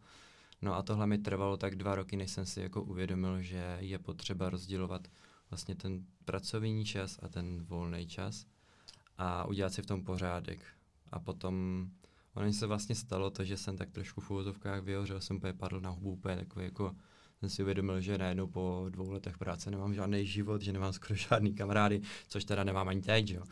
No 0.62 0.76
a 0.76 0.82
tohle 0.82 1.08
mi 1.08 1.18
trvalo 1.18 1.58
tak 1.58 1.76
dva 1.76 1.96
roky, 1.96 2.18
než 2.18 2.32
jsem 2.32 2.46
si 2.46 2.62
jako 2.62 2.84
uvědomil, 2.84 3.42
že 3.42 3.78
je 3.80 4.00
potřeba 4.00 4.50
rozdělovat 4.50 5.08
vlastně 5.50 5.76
ten 5.76 6.06
pracovní 6.26 6.86
čas 6.86 7.20
a 7.22 7.28
ten 7.28 7.64
volný 7.64 8.08
čas 8.08 8.46
a 9.18 9.46
udělat 9.46 9.74
si 9.74 9.82
v 9.82 9.86
tom 9.86 10.04
pořádek. 10.04 10.60
A 11.12 11.20
potom 11.20 11.88
ono 12.34 12.54
se 12.54 12.68
vlastně 12.68 12.96
stalo 12.96 13.30
to, 13.30 13.44
že 13.44 13.58
jsem 13.58 13.78
tak 13.78 13.92
trošku 13.92 14.22
v 14.22 14.32
úvozovkách 14.32 14.84
vyhořel, 14.84 15.22
jsem 15.22 15.38
úplně 15.38 15.54
padl 15.54 15.82
na 15.82 15.90
hubu, 15.90 16.12
úplně 16.12 16.36
takový 16.36 16.66
jako 16.66 16.96
jsem 17.40 17.50
si 17.50 17.64
uvědomil, 17.64 18.02
že 18.02 18.18
najednou 18.18 18.48
po 18.48 18.86
dvou 18.90 19.12
letech 19.12 19.38
práce 19.38 19.72
nemám 19.72 19.94
žádný 19.94 20.26
život, 20.26 20.62
že 20.62 20.74
nemám 20.74 20.94
skoro 20.94 21.16
žádný 21.16 21.54
kamarády, 21.54 22.02
což 22.28 22.46
teda 22.46 22.64
nemám 22.64 22.88
ani 22.88 23.02
teď, 23.02 23.32
jo. 23.32 23.44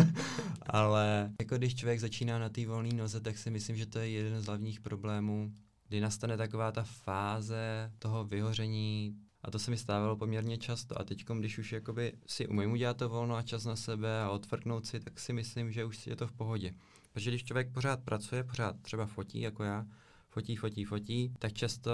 Ale 0.66 1.32
jako 1.40 1.56
když 1.56 1.74
člověk 1.74 2.00
začíná 2.00 2.38
na 2.38 2.48
té 2.48 2.66
volné 2.66 2.94
noze, 2.94 3.20
tak 3.20 3.38
si 3.38 3.50
myslím, 3.50 3.76
že 3.76 3.86
to 3.86 3.98
je 3.98 4.10
jeden 4.10 4.40
z 4.40 4.46
hlavních 4.46 4.80
problémů, 4.80 5.52
kdy 5.88 6.00
nastane 6.00 6.36
taková 6.36 6.72
ta 6.72 6.82
fáze 6.82 7.92
toho 7.98 8.24
vyhoření, 8.24 9.16
a 9.42 9.50
to 9.50 9.58
se 9.58 9.70
mi 9.70 9.76
stávalo 9.76 10.16
poměrně 10.16 10.58
často. 10.58 11.00
A 11.00 11.04
teď, 11.04 11.24
když 11.38 11.58
už 11.58 11.72
jakoby 11.72 12.12
si 12.26 12.48
umím 12.48 12.72
udělat 12.72 12.96
to 12.96 13.08
volno 13.08 13.36
a 13.36 13.42
čas 13.42 13.64
na 13.64 13.76
sebe 13.76 14.20
a 14.20 14.30
odfrknout 14.30 14.86
si, 14.86 15.00
tak 15.00 15.18
si 15.18 15.32
myslím, 15.32 15.72
že 15.72 15.84
už 15.84 16.06
je 16.06 16.16
to 16.16 16.26
v 16.26 16.32
pohodě. 16.32 16.74
Protože 17.12 17.30
když 17.30 17.44
člověk 17.44 17.72
pořád 17.72 18.00
pracuje, 18.00 18.44
pořád 18.44 18.80
třeba 18.82 19.06
fotí, 19.06 19.40
jako 19.40 19.64
já, 19.64 19.86
fotí, 20.28 20.56
fotí, 20.56 20.84
fotí, 20.84 21.34
tak 21.38 21.52
často 21.52 21.90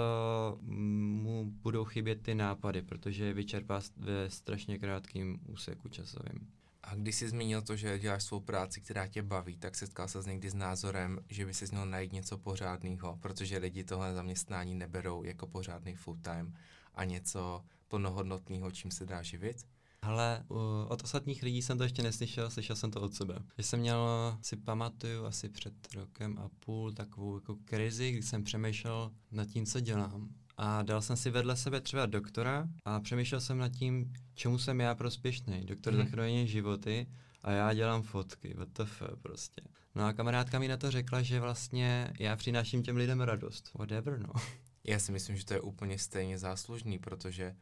mu 0.61 1.45
budou 1.45 1.85
chybět 1.85 2.21
ty 2.21 2.35
nápady, 2.35 2.81
protože 2.81 3.33
vyčerpá 3.33 3.81
ve 3.97 4.29
strašně 4.29 4.79
krátkém 4.79 5.39
úseku 5.45 5.89
časovým. 5.89 6.47
A 6.87 6.95
když 6.95 7.15
jsi 7.15 7.29
zmínil 7.29 7.61
to, 7.61 7.75
že 7.75 7.99
děláš 7.99 8.23
svou 8.23 8.39
práci, 8.39 8.81
která 8.81 9.07
tě 9.07 9.23
baví, 9.23 9.57
tak 9.57 9.75
setkal 9.75 10.07
se 10.07 10.19
někdy 10.25 10.49
s 10.49 10.53
názorem, 10.53 11.19
že 11.29 11.45
by 11.45 11.53
si 11.53 11.65
měl 11.71 11.85
najít 11.85 12.11
něco 12.11 12.37
pořádného, 12.37 13.17
protože 13.21 13.57
lidi 13.57 13.83
tohle 13.83 14.13
zaměstnání 14.13 14.75
neberou 14.75 15.23
jako 15.23 15.47
pořádný 15.47 15.95
full 15.95 16.17
time 16.21 16.57
a 16.95 17.03
něco 17.03 17.63
plnohodnotného, 17.87 18.71
čím 18.71 18.91
se 18.91 19.05
dá 19.05 19.21
živit? 19.21 19.57
Ale 20.01 20.43
od 20.87 21.03
ostatních 21.03 21.43
lidí 21.43 21.61
jsem 21.61 21.77
to 21.77 21.83
ještě 21.83 22.03
neslyšel, 22.03 22.49
slyšel 22.49 22.75
jsem 22.75 22.91
to 22.91 23.01
od 23.01 23.13
sebe. 23.13 23.39
Že 23.57 23.63
jsem 23.63 23.79
měl, 23.79 24.37
si 24.41 24.55
pamatuju, 24.55 25.25
asi 25.25 25.49
před 25.49 25.73
rokem 25.95 26.39
a 26.39 26.49
půl 26.59 26.93
takovou 26.93 27.35
jako 27.35 27.55
krizi, 27.65 28.11
kdy 28.11 28.23
jsem 28.23 28.43
přemýšlel 28.43 29.11
nad 29.31 29.45
tím, 29.45 29.65
co 29.65 29.79
dělám. 29.79 30.29
A 30.57 30.81
dal 30.81 31.01
jsem 31.01 31.17
si 31.17 31.29
vedle 31.29 31.57
sebe 31.57 31.81
třeba 31.81 32.05
doktora 32.05 32.67
a 32.85 32.99
přemýšlel 32.99 33.41
jsem 33.41 33.57
nad 33.57 33.69
tím, 33.69 34.13
čemu 34.33 34.57
jsem 34.57 34.79
já 34.79 34.95
prospěšný. 34.95 35.65
Doktor 35.65 35.93
mm. 35.93 35.99
zachrání 35.99 36.47
životy 36.47 37.07
a 37.43 37.51
já 37.51 37.73
dělám 37.73 38.01
fotky, 38.01 38.55
WTF 38.57 39.03
prostě. 39.21 39.61
No 39.95 40.05
a 40.05 40.13
kamarádka 40.13 40.59
mi 40.59 40.67
na 40.67 40.77
to 40.77 40.91
řekla, 40.91 41.21
že 41.21 41.39
vlastně 41.39 42.13
já 42.19 42.35
přináším 42.35 42.83
těm 42.83 42.97
lidem 42.97 43.21
radost. 43.21 43.73
Whatever, 43.73 44.19
no. 44.19 44.33
Já 44.87 44.99
si 44.99 45.11
myslím, 45.11 45.37
že 45.37 45.45
to 45.45 45.53
je 45.53 45.61
úplně 45.61 45.99
stejně 45.99 46.37
záslužný, 46.37 46.99
protože 46.99 47.55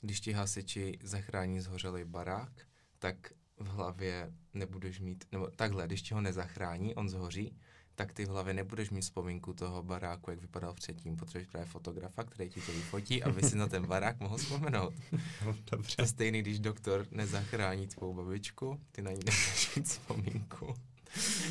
když 0.00 0.20
ti 0.20 0.32
hasiči 0.32 0.98
zachrání 1.02 1.60
zhořelý 1.60 2.04
barák, 2.04 2.52
tak 2.98 3.32
v 3.56 3.66
hlavě 3.66 4.32
nebudeš 4.54 5.00
mít, 5.00 5.24
nebo 5.32 5.50
takhle, 5.50 5.86
když 5.86 6.02
ti 6.02 6.14
ho 6.14 6.20
nezachrání, 6.20 6.94
on 6.94 7.08
zhoří, 7.08 7.56
tak 8.00 8.12
ty 8.12 8.24
v 8.24 8.28
hlavě 8.28 8.54
nebudeš 8.54 8.90
mít 8.90 9.00
vzpomínku 9.00 9.52
toho 9.52 9.82
baráku, 9.82 10.30
jak 10.30 10.40
vypadal 10.40 10.74
předtím. 10.74 11.16
Potřebuješ 11.16 11.48
právě 11.48 11.66
fotografa, 11.66 12.24
který 12.24 12.50
ti 12.50 12.60
to 12.60 12.72
vyfotí, 12.72 13.22
aby 13.22 13.42
si 13.42 13.56
na 13.56 13.66
ten 13.66 13.86
barák 13.86 14.20
mohl 14.20 14.36
vzpomenout. 14.36 14.94
No, 15.46 15.56
dobře. 15.70 16.02
A 16.02 16.06
stejný, 16.06 16.42
když 16.42 16.60
doktor 16.60 17.06
nezachrání 17.10 17.86
tvou 17.86 18.14
babičku, 18.14 18.80
ty 18.92 19.02
na 19.02 19.10
ní 19.10 19.16
nebudeš 19.16 19.76
mít 19.76 19.86
vzpomínku, 19.86 20.74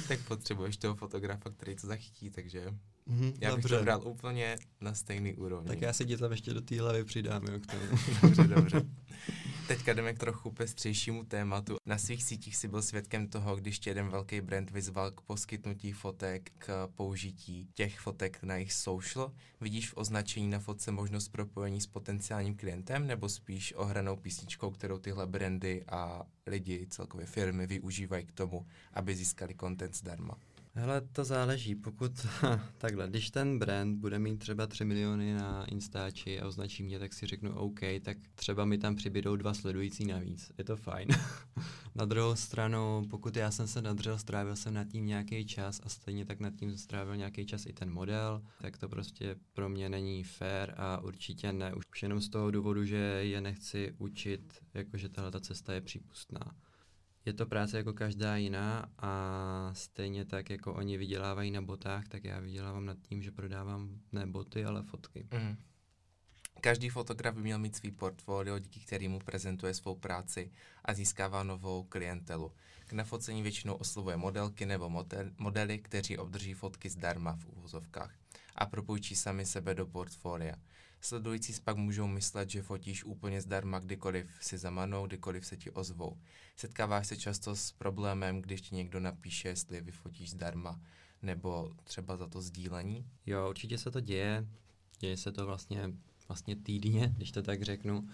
tak 0.07 0.19
potřebuješ 0.19 0.77
toho 0.77 0.95
fotografa, 0.95 1.49
který 1.49 1.75
to 1.75 1.87
zachytí, 1.87 2.29
takže 2.29 2.73
mm-hmm, 3.07 3.33
já 3.41 3.55
bych 3.55 3.63
dobře. 3.63 3.77
to 3.77 3.83
bral 3.83 4.01
úplně 4.07 4.55
na 4.81 4.93
stejný 4.93 5.33
úrovni. 5.33 5.67
Tak 5.67 5.81
já 5.81 5.93
si 5.93 6.05
tě 6.05 6.17
tam 6.17 6.31
ještě 6.31 6.53
do 6.53 6.61
té 6.61 6.81
hlavy 6.81 7.03
přidám, 7.03 7.43
jo, 7.43 7.59
k 7.59 7.67
tomu. 7.67 7.83
dobře, 8.21 8.43
dobře. 8.43 8.81
Teďka 9.69 9.93
jdeme 9.93 10.13
k 10.13 10.19
trochu 10.19 10.51
pestřejšímu 10.51 11.23
tématu. 11.23 11.77
Na 11.85 11.97
svých 11.97 12.23
sítích 12.23 12.55
si 12.55 12.67
byl 12.67 12.81
svědkem 12.81 13.27
toho, 13.27 13.55
když 13.55 13.79
tě 13.79 13.89
jeden 13.89 14.09
velký 14.09 14.41
brand 14.41 14.71
vyzval 14.71 15.11
k 15.11 15.21
poskytnutí 15.21 15.91
fotek, 15.91 16.51
k 16.57 16.87
použití 16.95 17.67
těch 17.73 17.99
fotek 17.99 18.43
na 18.43 18.55
jejich 18.55 18.73
social. 18.73 19.31
Vidíš 19.61 19.89
v 19.89 19.97
označení 19.97 20.49
na 20.49 20.59
fotce 20.59 20.91
možnost 20.91 21.29
propojení 21.29 21.81
s 21.81 21.87
potenciálním 21.87 22.55
klientem 22.55 23.07
nebo 23.07 23.29
spíš 23.29 23.73
ohranou 23.73 24.15
písničkou, 24.15 24.71
kterou 24.71 24.97
tyhle 24.97 25.27
brandy 25.27 25.83
a 25.87 26.23
lidi, 26.47 26.87
celkově 26.89 27.25
firmy 27.25 27.67
využívají 27.67 28.25
k 28.25 28.31
tomu, 28.31 28.65
aby 28.93 29.15
získali 29.15 29.55
content 29.55 29.95
zdarma? 29.95 30.37
Hele, 30.79 31.01
to 31.01 31.23
záleží, 31.23 31.75
pokud, 31.75 32.11
takhle, 32.77 33.07
když 33.07 33.31
ten 33.31 33.59
brand 33.59 33.99
bude 33.99 34.19
mít 34.19 34.37
třeba 34.37 34.67
3 34.67 34.85
miliony 34.85 35.33
na 35.33 35.65
Instači 35.65 36.39
a 36.39 36.47
označí 36.47 36.83
mě, 36.83 36.99
tak 36.99 37.13
si 37.13 37.25
řeknu 37.25 37.55
OK, 37.55 37.79
tak 38.01 38.17
třeba 38.35 38.65
mi 38.65 38.77
tam 38.77 38.95
přibydou 38.95 39.35
dva 39.35 39.53
sledující 39.53 40.05
navíc, 40.05 40.51
je 40.57 40.63
to 40.63 40.75
fajn. 40.75 41.07
na 41.95 42.05
druhou 42.05 42.35
stranu, 42.35 43.03
pokud 43.09 43.35
já 43.35 43.51
jsem 43.51 43.67
se 43.67 43.81
nadřel, 43.81 44.19
strávil 44.19 44.55
jsem 44.55 44.73
nad 44.73 44.87
tím 44.87 45.05
nějaký 45.05 45.45
čas 45.45 45.81
a 45.83 45.89
stejně 45.89 46.25
tak 46.25 46.39
nad 46.39 46.55
tím 46.55 46.77
strávil 46.77 47.15
nějaký 47.15 47.45
čas 47.45 47.65
i 47.65 47.73
ten 47.73 47.91
model, 47.91 48.41
tak 48.61 48.77
to 48.77 48.89
prostě 48.89 49.35
pro 49.53 49.69
mě 49.69 49.89
není 49.89 50.23
fair 50.23 50.73
a 50.77 50.97
určitě 51.01 51.53
ne, 51.53 51.73
už 51.73 52.03
jenom 52.03 52.21
z 52.21 52.29
toho 52.29 52.51
důvodu, 52.51 52.85
že 52.85 52.97
je 53.21 53.41
nechci 53.41 53.93
učit, 53.97 54.53
jakože 54.73 55.09
tahle 55.09 55.31
ta 55.31 55.39
cesta 55.39 55.73
je 55.73 55.81
přípustná 55.81 56.55
je 57.25 57.33
to 57.33 57.45
práce 57.45 57.77
jako 57.77 57.93
každá 57.93 58.35
jiná 58.35 58.91
a 58.99 59.71
stejně 59.73 60.25
tak, 60.25 60.49
jako 60.49 60.73
oni 60.73 60.97
vydělávají 60.97 61.51
na 61.51 61.61
botách, 61.61 62.07
tak 62.07 62.23
já 62.23 62.39
vydělávám 62.39 62.85
nad 62.85 62.97
tím, 63.01 63.21
že 63.21 63.31
prodávám 63.31 63.99
ne 64.11 64.27
boty, 64.27 64.65
ale 64.65 64.83
fotky. 64.83 65.27
Mm. 65.33 65.57
Každý 66.61 66.89
fotograf 66.89 67.35
by 67.35 67.41
měl 67.41 67.59
mít 67.59 67.75
svý 67.75 67.91
portfolio, 67.91 68.59
díky 68.59 68.79
kterému 68.79 69.19
prezentuje 69.19 69.73
svou 69.73 69.95
práci 69.95 70.51
a 70.85 70.93
získává 70.93 71.43
novou 71.43 71.83
klientelu. 71.83 72.51
K 72.85 72.93
nafocení 72.93 73.41
většinou 73.41 73.73
oslovuje 73.73 74.17
modelky 74.17 74.65
nebo 74.65 74.89
model, 74.89 75.31
modely, 75.37 75.79
kteří 75.79 76.17
obdrží 76.17 76.53
fotky 76.53 76.89
zdarma 76.89 77.35
v 77.35 77.45
úvozovkách 77.45 78.15
a 78.55 78.65
propůjčí 78.65 79.15
sami 79.15 79.45
sebe 79.45 79.75
do 79.75 79.85
portfolia. 79.85 80.55
Sledující 81.01 81.53
pak 81.63 81.77
můžou 81.77 82.07
myslet, 82.07 82.49
že 82.49 82.61
fotíš 82.61 83.03
úplně 83.03 83.41
zdarma, 83.41 83.79
kdykoliv 83.79 84.27
si 84.41 84.57
zamanou, 84.57 85.07
kdykoliv 85.07 85.45
se 85.45 85.57
ti 85.57 85.71
ozvou. 85.71 86.17
Setkáváš 86.55 87.07
se 87.07 87.17
často 87.17 87.55
s 87.55 87.71
problémem, 87.71 88.41
když 88.41 88.61
ti 88.61 88.75
někdo 88.75 88.99
napíše, 88.99 89.47
jestli 89.47 89.81
vyfotíš 89.81 90.31
zdarma, 90.31 90.79
nebo 91.21 91.71
třeba 91.83 92.17
za 92.17 92.27
to 92.27 92.41
sdílení? 92.41 93.05
Jo, 93.25 93.49
určitě 93.49 93.77
se 93.77 93.91
to 93.91 93.99
děje. 93.99 94.47
Děje 94.99 95.17
se 95.17 95.31
to 95.31 95.45
vlastně, 95.45 95.93
vlastně 96.27 96.55
týdně, 96.55 97.13
když 97.17 97.31
to 97.31 97.41
tak 97.41 97.63
řeknu. 97.63 98.07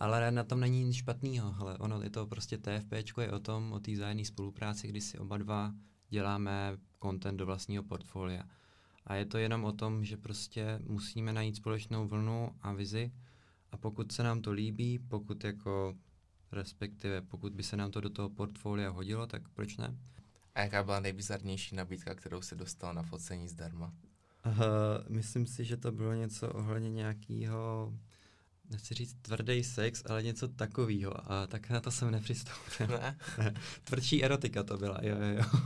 Ale 0.00 0.30
na 0.30 0.44
tom 0.44 0.60
není 0.60 0.84
nic 0.84 0.96
špatného, 0.96 1.54
ale 1.58 1.78
ono 1.78 2.02
je 2.02 2.10
to 2.10 2.26
prostě 2.26 2.58
TFP 2.58 2.92
je 3.20 3.32
o 3.32 3.38
tom, 3.38 3.72
o 3.72 3.80
té 3.80 3.92
vzájemné 3.92 4.24
spolupráci, 4.24 4.88
kdy 4.88 5.00
si 5.00 5.18
oba 5.18 5.38
dva 5.38 5.74
děláme 6.08 6.78
content 7.02 7.38
do 7.38 7.46
vlastního 7.46 7.82
portfolia. 7.82 8.44
A 9.06 9.14
je 9.14 9.26
to 9.26 9.38
jenom 9.38 9.64
o 9.64 9.72
tom, 9.72 10.04
že 10.04 10.16
prostě 10.16 10.80
musíme 10.86 11.32
najít 11.32 11.56
společnou 11.56 12.08
vlnu 12.08 12.50
a 12.62 12.72
vizi 12.72 13.12
a 13.72 13.76
pokud 13.76 14.12
se 14.12 14.22
nám 14.22 14.42
to 14.42 14.52
líbí, 14.52 14.98
pokud 14.98 15.44
jako 15.44 15.96
respektive 16.52 17.20
pokud 17.20 17.52
by 17.52 17.62
se 17.62 17.76
nám 17.76 17.90
to 17.90 18.00
do 18.00 18.10
toho 18.10 18.30
portfolia 18.30 18.90
hodilo, 18.90 19.26
tak 19.26 19.48
proč 19.48 19.76
ne? 19.76 19.96
A 20.54 20.60
jaká 20.60 20.82
byla 20.82 21.00
nejbizarnější 21.00 21.76
nabídka, 21.76 22.14
kterou 22.14 22.42
se 22.42 22.56
dostal 22.56 22.94
na 22.94 23.02
focení 23.02 23.48
zdarma? 23.48 23.92
Uh, 24.46 24.52
myslím 25.08 25.46
si, 25.46 25.64
že 25.64 25.76
to 25.76 25.92
bylo 25.92 26.14
něco 26.14 26.48
ohledně 26.48 26.90
nějakého, 26.90 27.92
nechci 28.70 28.94
říct 28.94 29.16
tvrdý 29.22 29.64
sex, 29.64 30.02
ale 30.06 30.22
něco 30.22 30.48
takového. 30.48 31.32
A 31.32 31.46
tak 31.46 31.70
na 31.70 31.80
to 31.80 31.90
jsem 31.90 32.10
nepřistoupil. 32.10 32.86
Ne? 32.86 33.18
Tvrdší 33.84 34.24
erotika 34.24 34.62
to 34.62 34.76
byla, 34.76 34.98
jo, 35.02 35.16
jo, 35.16 35.38
jo. 35.38 35.60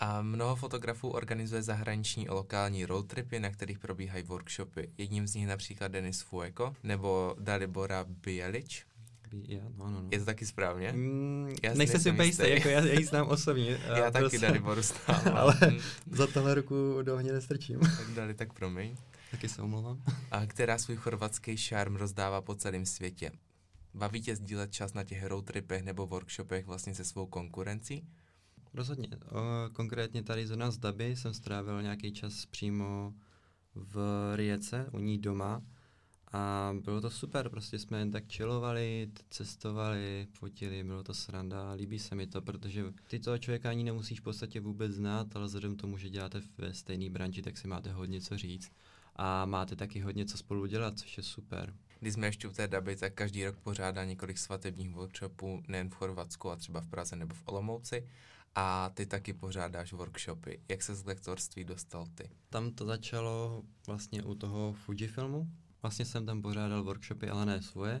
A 0.00 0.22
mnoho 0.22 0.56
fotografů 0.56 1.08
organizuje 1.08 1.62
zahraniční 1.62 2.28
a 2.28 2.34
lokální 2.34 2.86
roadtripy, 2.86 3.40
na 3.40 3.50
kterých 3.50 3.78
probíhají 3.78 4.22
workshopy. 4.22 4.90
Jedním 4.98 5.26
z 5.26 5.34
nich 5.34 5.46
například 5.46 5.88
Denis 5.88 6.20
Fueko 6.20 6.76
nebo 6.82 7.36
Dalibora 7.38 8.04
Bielič. 8.08 8.86
Ja, 9.32 9.60
no, 9.76 9.90
no, 9.90 10.02
no. 10.02 10.08
Je 10.12 10.18
to 10.18 10.24
taky 10.24 10.46
správně? 10.46 10.92
Mm, 10.92 11.54
já 11.62 11.74
nejsem 11.74 12.00
si 12.00 12.10
úplně 12.10 12.32
jako 12.48 12.68
já, 12.68 12.80
já 12.80 13.00
ji 13.00 13.06
znám 13.06 13.28
osobně. 13.28 13.80
já 13.96 14.10
taky 14.10 14.22
prostě, 14.22 14.38
Daliboru 14.38 14.82
znám. 14.82 15.22
ale 15.34 15.54
za 16.10 16.26
tohle 16.26 16.54
ruku 16.54 17.02
do 17.02 17.14
ohně 17.14 17.32
nestrčím. 17.32 17.80
tak 17.96 18.10
Dali, 18.14 18.34
tak 18.34 18.52
promiň. 18.52 18.96
Taky 19.30 19.48
se 19.48 19.62
omlouvám. 19.62 20.02
A 20.30 20.46
která 20.46 20.78
svůj 20.78 20.96
chorvatský 20.96 21.56
šarm 21.56 21.96
rozdává 21.96 22.40
po 22.40 22.54
celém 22.54 22.86
světě. 22.86 23.30
Baví 23.94 24.22
tě 24.22 24.36
sdílet 24.36 24.72
čas 24.72 24.92
na 24.92 25.04
těch 25.04 25.24
roadtripech 25.24 25.82
nebo 25.82 26.06
workshopech 26.06 26.66
vlastně 26.66 26.94
se 26.94 27.04
svou 27.04 27.26
konkurencí? 27.26 28.06
Rozhodně. 28.74 29.08
O, 29.30 29.70
konkrétně 29.72 30.22
tady 30.22 30.46
z 30.46 30.56
nás 30.56 30.78
Daby 30.78 31.16
jsem 31.16 31.34
strávil 31.34 31.82
nějaký 31.82 32.12
čas 32.12 32.46
přímo 32.46 33.14
v 33.74 33.98
Rijece, 34.36 34.86
u 34.92 34.98
ní 34.98 35.18
doma 35.18 35.62
a 36.32 36.72
bylo 36.84 37.00
to 37.00 37.10
super, 37.10 37.48
prostě 37.48 37.78
jsme 37.78 37.98
jen 37.98 38.10
tak 38.10 38.24
chillovali, 38.32 39.10
cestovali, 39.30 40.26
fotili, 40.32 40.84
bylo 40.84 41.02
to 41.02 41.14
sranda, 41.14 41.72
líbí 41.72 41.98
se 41.98 42.14
mi 42.14 42.26
to, 42.26 42.42
protože 42.42 42.84
ty 43.06 43.20
toho 43.20 43.38
člověka 43.38 43.70
ani 43.70 43.84
nemusíš 43.84 44.20
v 44.20 44.22
podstatě 44.22 44.60
vůbec 44.60 44.92
znát, 44.92 45.36
ale 45.36 45.46
vzhledem 45.46 45.76
tomu, 45.76 45.98
že 45.98 46.10
děláte 46.10 46.40
ve 46.58 46.74
stejné 46.74 47.10
branži, 47.10 47.42
tak 47.42 47.58
si 47.58 47.68
máte 47.68 47.92
hodně 47.92 48.20
co 48.20 48.38
říct 48.38 48.72
a 49.16 49.44
máte 49.44 49.76
taky 49.76 50.00
hodně 50.00 50.26
co 50.26 50.38
spolu 50.38 50.66
dělat, 50.66 50.98
což 50.98 51.16
je 51.16 51.22
super. 51.22 51.74
Když 52.00 52.14
jsme 52.14 52.26
ještě 52.26 52.48
u 52.48 52.52
té 52.52 52.68
daby, 52.68 52.96
tak 52.96 53.14
každý 53.14 53.44
rok 53.44 53.56
pořádá 53.56 54.04
několik 54.04 54.38
svatebních 54.38 54.90
workshopů 54.90 55.62
nejen 55.68 55.90
v 55.90 55.94
Chorvatsku, 55.94 56.50
a 56.50 56.56
třeba 56.56 56.80
v 56.80 56.86
Praze 56.86 57.16
nebo 57.16 57.34
v 57.34 57.42
Olomouci 57.44 58.08
a 58.60 58.90
ty 58.94 59.06
taky 59.06 59.32
pořádáš 59.32 59.92
workshopy. 59.92 60.60
Jak 60.68 60.82
se 60.82 60.94
z 60.94 61.04
lektorství 61.04 61.64
dostal 61.64 62.06
ty? 62.14 62.30
Tam 62.50 62.70
to 62.70 62.86
začalo 62.86 63.62
vlastně 63.86 64.22
u 64.22 64.34
toho 64.34 64.72
Fujifilmu. 64.72 65.50
Vlastně 65.82 66.04
jsem 66.04 66.26
tam 66.26 66.42
pořádal 66.42 66.84
workshopy, 66.84 67.28
ale 67.28 67.46
ne 67.46 67.62
svoje, 67.62 68.00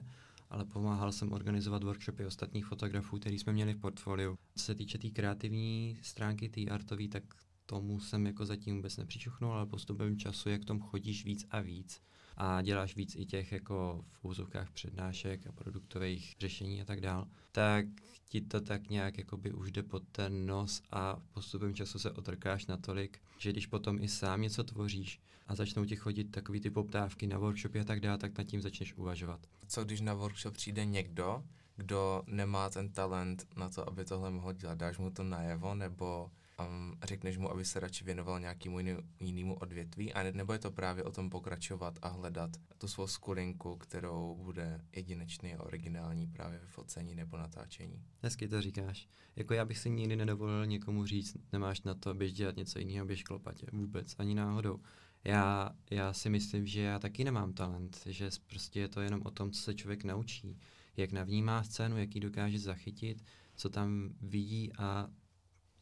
ale 0.50 0.64
pomáhal 0.64 1.12
jsem 1.12 1.32
organizovat 1.32 1.84
workshopy 1.84 2.26
ostatních 2.26 2.66
fotografů, 2.66 3.18
který 3.18 3.38
jsme 3.38 3.52
měli 3.52 3.74
v 3.74 3.80
portfoliu. 3.80 4.38
Co 4.54 4.64
se 4.64 4.74
týče 4.74 4.98
té 4.98 5.02
tý 5.02 5.10
kreativní 5.10 5.98
stránky, 6.02 6.48
té 6.48 6.64
artové, 6.70 7.08
tak 7.08 7.22
tomu 7.66 8.00
jsem 8.00 8.26
jako 8.26 8.46
zatím 8.46 8.76
vůbec 8.76 8.96
nepřičuchnul, 8.96 9.52
ale 9.52 9.66
postupem 9.66 10.18
času, 10.18 10.48
jak 10.48 10.64
tom 10.64 10.80
chodíš 10.80 11.24
víc 11.24 11.46
a 11.50 11.60
víc, 11.60 12.00
a 12.40 12.62
děláš 12.62 12.96
víc 12.96 13.16
i 13.16 13.26
těch 13.26 13.52
jako 13.52 14.04
v 14.10 14.24
úzovkách 14.24 14.70
přednášek 14.70 15.46
a 15.46 15.52
produktových 15.52 16.36
řešení 16.40 16.82
a 16.82 16.84
tak 16.84 17.00
dál, 17.00 17.28
tak 17.52 17.86
ti 18.28 18.40
to 18.40 18.60
tak 18.60 18.90
nějak 18.90 19.18
jakoby 19.18 19.52
už 19.52 19.72
jde 19.72 19.82
pod 19.82 20.02
ten 20.12 20.46
nos 20.46 20.82
a 20.90 21.16
postupem 21.32 21.74
času 21.74 21.98
se 21.98 22.10
otrkáš 22.10 22.66
natolik, 22.66 23.18
že 23.38 23.52
když 23.52 23.66
potom 23.66 24.02
i 24.02 24.08
sám 24.08 24.42
něco 24.42 24.64
tvoříš 24.64 25.20
a 25.46 25.54
začnou 25.54 25.84
ti 25.84 25.96
chodit 25.96 26.24
takový 26.24 26.60
ty 26.60 26.70
poptávky 26.70 27.26
na 27.26 27.38
workshopy 27.38 27.80
a 27.80 27.84
tak 27.84 28.00
dále, 28.00 28.18
tak 28.18 28.38
nad 28.38 28.44
tím 28.44 28.62
začneš 28.62 28.94
uvažovat. 28.94 29.40
Co 29.68 29.84
když 29.84 30.00
na 30.00 30.14
workshop 30.14 30.54
přijde 30.54 30.84
někdo, 30.84 31.44
kdo 31.76 32.22
nemá 32.26 32.70
ten 32.70 32.88
talent 32.88 33.46
na 33.56 33.68
to, 33.68 33.88
aby 33.88 34.04
tohle 34.04 34.30
mohl 34.30 34.52
dělat? 34.52 34.78
Dáš 34.78 34.98
mu 34.98 35.10
to 35.10 35.22
najevo, 35.22 35.74
nebo 35.74 36.30
um, 36.66 36.94
řekneš 37.04 37.38
mu, 37.38 37.50
aby 37.50 37.64
se 37.64 37.80
radši 37.80 38.04
věnoval 38.04 38.40
nějakému 38.40 38.78
jinému 39.20 39.54
odvětví, 39.54 40.12
a 40.12 40.22
nebo 40.32 40.52
je 40.52 40.58
to 40.58 40.70
právě 40.70 41.04
o 41.04 41.12
tom 41.12 41.30
pokračovat 41.30 41.98
a 42.02 42.08
hledat 42.08 42.50
tu 42.78 42.88
svou 42.88 43.06
skulinku, 43.06 43.76
kterou 43.76 44.36
bude 44.42 44.80
jedinečný 44.96 45.54
a 45.54 45.62
originální 45.62 46.26
právě 46.26 46.58
ve 46.58 46.66
focení 46.66 47.14
nebo 47.14 47.36
natáčení. 47.36 48.04
Hezky 48.22 48.48
to 48.48 48.62
říkáš. 48.62 49.08
Jako 49.36 49.54
já 49.54 49.64
bych 49.64 49.78
si 49.78 49.90
nikdy 49.90 50.16
nedovolil 50.16 50.66
někomu 50.66 51.06
říct, 51.06 51.36
nemáš 51.52 51.82
na 51.82 51.94
to, 51.94 52.14
běž 52.14 52.32
dělat 52.32 52.56
něco 52.56 52.78
jiného, 52.78 53.06
běž 53.06 53.22
klopatě. 53.22 53.66
Vůbec, 53.72 54.14
ani 54.18 54.34
náhodou. 54.34 54.80
Já, 55.24 55.70
já 55.90 56.12
si 56.12 56.30
myslím, 56.30 56.66
že 56.66 56.82
já 56.82 56.98
taky 56.98 57.24
nemám 57.24 57.52
talent, 57.52 58.02
že 58.06 58.30
prostě 58.46 58.80
je 58.80 58.88
to 58.88 59.00
jenom 59.00 59.20
o 59.24 59.30
tom, 59.30 59.50
co 59.50 59.62
se 59.62 59.74
člověk 59.74 60.04
naučí, 60.04 60.58
jak 60.96 61.12
navnímá 61.12 61.62
scénu, 61.62 61.98
jak 61.98 62.14
ji 62.14 62.20
dokáže 62.20 62.58
zachytit, 62.58 63.24
co 63.56 63.68
tam 63.68 64.10
vidí 64.20 64.72
a 64.78 65.08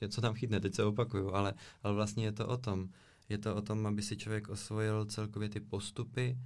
co 0.08 0.20
tam 0.20 0.34
chytne, 0.34 0.60
teď 0.60 0.74
se 0.74 0.84
opakuju, 0.84 1.32
ale, 1.32 1.54
ale 1.82 1.94
vlastně 1.94 2.24
je 2.24 2.32
to 2.32 2.46
o 2.46 2.56
tom. 2.56 2.88
Je 3.28 3.38
to 3.38 3.56
o 3.56 3.62
tom, 3.62 3.86
aby 3.86 4.02
si 4.02 4.16
člověk 4.16 4.48
osvojil 4.48 5.04
celkově 5.04 5.48
ty 5.48 5.60
postupy 5.60 6.38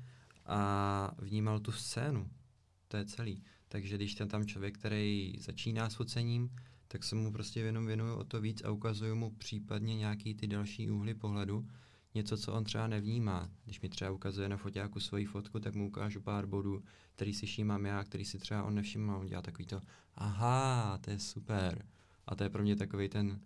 a 0.47 1.11
vnímal 1.19 1.61
tu 1.61 1.73
scénu. 1.73 2.31
To 2.89 2.97
je 2.97 3.05
celý. 3.05 3.43
Takže 3.69 3.97
když 3.97 4.15
ten 4.15 4.29
tam 4.29 4.47
člověk, 4.47 4.79
který 4.79 5.35
začíná 5.39 5.91
s 5.91 5.95
focením, 5.95 6.51
tak 6.89 7.05
se 7.05 7.15
mu 7.15 7.33
prostě 7.33 7.61
jenom 7.61 7.87
věnuju 7.87 8.15
o 8.15 8.25
to 8.25 8.41
víc 8.41 8.65
a 8.65 8.71
ukazuju 8.71 9.15
mu 9.15 9.31
případně 9.31 9.97
nějaký 9.97 10.35
ty 10.35 10.47
další 10.47 10.91
úhly 10.91 11.15
pohledu, 11.15 11.67
něco, 12.15 12.37
co 12.37 12.53
on 12.53 12.65
třeba 12.65 12.87
nevnímá. 12.87 13.51
Když 13.65 13.81
mi 13.81 13.89
třeba 13.89 14.11
ukazuje 14.11 14.49
na 14.49 14.57
foťáku 14.57 15.01
svoji 15.01 15.25
fotku, 15.25 15.61
tak 15.61 15.75
mu 15.75 15.89
ukážu 15.89 16.21
pár 16.21 16.47
bodů, 16.47 16.83
který 17.17 17.35
si 17.35 17.47
všímám 17.47 17.87
já, 17.87 18.05
který 18.05 18.25
si 18.25 18.39
třeba 18.39 18.63
on 18.63 18.75
nevšiml. 18.75 19.15
On 19.15 19.27
dělá 19.27 19.43
takový 19.43 19.67
to, 19.67 19.81
aha, 20.15 20.99
to 20.99 21.11
je 21.11 21.19
super. 21.19 21.87
A 22.31 22.35
to 22.35 22.45
je 22.45 22.51
pro 22.51 22.63
mě 22.63 22.77
takový 22.77 23.09
ten 23.09 23.41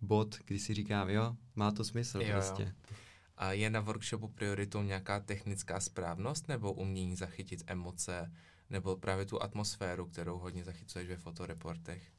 bod, 0.00 0.38
kdy 0.44 0.58
si 0.58 0.74
říkám, 0.74 1.10
jo, 1.10 1.36
má 1.54 1.70
to 1.70 1.84
smysl 1.84 2.20
jo, 2.22 2.32
prostě. 2.32 2.62
Jo. 2.62 2.96
A 3.36 3.52
je 3.52 3.70
na 3.70 3.80
workshopu 3.80 4.28
prioritou 4.28 4.82
nějaká 4.82 5.20
technická 5.20 5.80
správnost 5.80 6.48
nebo 6.48 6.72
umění 6.72 7.16
zachytit 7.16 7.62
emoce 7.66 8.32
nebo 8.70 8.96
právě 8.96 9.26
tu 9.26 9.42
atmosféru, 9.42 10.06
kterou 10.06 10.38
hodně 10.38 10.64
zachycuješ 10.64 11.08
ve 11.08 11.16
fotoreportech? 11.16 12.10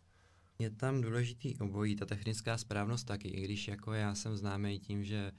Je 0.60 0.70
tam 0.70 1.02
důležitý 1.02 1.58
obojí, 1.58 1.96
ta 1.96 2.06
technická 2.06 2.58
správnost 2.58 3.08
taky, 3.08 3.28
i 3.28 3.44
když 3.44 3.68
jako 3.68 3.94
já 3.94 4.16
jsem 4.16 4.38
známý 4.38 4.80
tím, 4.80 5.04
že 5.04 5.32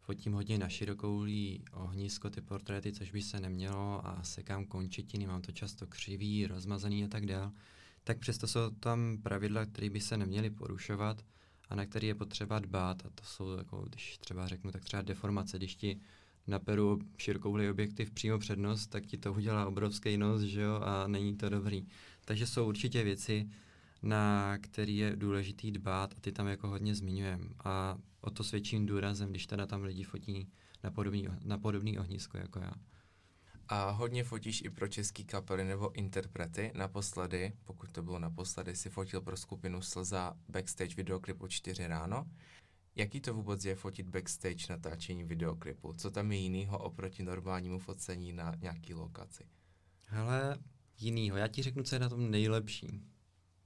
fotím 0.00 0.32
hodně 0.32 0.58
na 0.58 0.68
širokoulí 0.68 1.64
ohnisko, 1.72 2.30
ty 2.30 2.40
portréty, 2.40 2.92
což 2.92 3.10
by 3.10 3.22
se 3.22 3.40
nemělo 3.40 4.06
a 4.06 4.22
sekám 4.22 4.64
končetiny, 4.64 5.26
mám 5.26 5.42
to 5.42 5.52
často 5.52 5.86
křivý, 5.86 6.46
rozmazaný 6.46 7.04
a 7.04 7.08
tak 7.08 7.26
dál, 7.26 7.52
tak 8.06 8.18
přesto 8.18 8.46
jsou 8.46 8.70
tam 8.70 9.18
pravidla, 9.22 9.66
které 9.66 9.90
by 9.90 10.00
se 10.00 10.16
neměly 10.16 10.50
porušovat 10.50 11.24
a 11.68 11.74
na 11.74 11.86
který 11.86 12.06
je 12.06 12.14
potřeba 12.14 12.58
dbát. 12.58 13.06
A 13.06 13.10
to 13.14 13.24
jsou, 13.24 13.52
jako, 13.52 13.84
když 13.88 14.18
třeba 14.18 14.48
řeknu, 14.48 14.72
tak 14.72 14.84
třeba 14.84 15.02
deformace, 15.02 15.56
když 15.56 15.74
ti 15.74 16.00
naperu 16.46 16.98
širokouhlý 17.18 17.70
objektiv 17.70 18.10
přímo 18.10 18.38
před 18.38 18.58
nos, 18.58 18.86
tak 18.86 19.06
ti 19.06 19.18
to 19.18 19.32
udělá 19.32 19.66
obrovský 19.66 20.16
nos, 20.16 20.42
že 20.42 20.60
jo, 20.60 20.80
a 20.84 21.06
není 21.06 21.36
to 21.36 21.48
dobrý. 21.48 21.86
Takže 22.24 22.46
jsou 22.46 22.68
určitě 22.68 23.04
věci, 23.04 23.48
na 24.02 24.58
který 24.58 24.96
je 24.96 25.16
důležitý 25.16 25.72
dbát 25.72 26.14
a 26.16 26.20
ty 26.20 26.32
tam 26.32 26.46
jako 26.46 26.68
hodně 26.68 26.94
zmiňujem. 26.94 27.54
A 27.64 27.98
o 28.20 28.30
to 28.30 28.44
s 28.44 28.50
větším 28.50 28.86
důrazem, 28.86 29.30
když 29.30 29.46
teda 29.46 29.66
tam 29.66 29.82
lidi 29.82 30.04
fotí 30.04 30.48
na 30.84 30.90
podobný, 30.90 31.28
na 31.44 31.58
podobný 31.58 31.98
ohnisko 31.98 32.38
jako 32.38 32.58
já. 32.58 32.72
A 33.68 33.90
hodně 33.90 34.24
fotíš 34.24 34.62
i 34.64 34.70
pro 34.70 34.88
český 34.88 35.24
kapely 35.24 35.64
nebo 35.64 35.92
interprety. 35.92 36.72
Naposledy, 36.74 37.52
pokud 37.64 37.92
to 37.92 38.02
bylo 38.02 38.18
naposledy, 38.18 38.76
si 38.76 38.90
fotil 38.90 39.20
pro 39.20 39.36
skupinu 39.36 39.82
Slza 39.82 40.36
backstage 40.48 40.94
videoklip 40.94 41.42
o 41.42 41.48
4 41.48 41.86
ráno. 41.86 42.26
Jaký 42.96 43.20
to 43.20 43.34
vůbec 43.34 43.64
je 43.64 43.74
fotit 43.74 44.08
backstage 44.08 44.66
natáčení 44.70 45.24
videoklipu? 45.24 45.92
Co 45.92 46.10
tam 46.10 46.32
je 46.32 46.38
jinýho 46.38 46.78
oproti 46.78 47.22
normálnímu 47.22 47.78
focení 47.78 48.32
na 48.32 48.54
nějaký 48.54 48.94
lokaci? 48.94 49.44
Hele, 50.06 50.58
jinýho. 50.98 51.36
Já 51.36 51.48
ti 51.48 51.62
řeknu, 51.62 51.82
co 51.82 51.94
je 51.94 51.98
na 51.98 52.08
tom 52.08 52.30
nejlepší. 52.30 53.02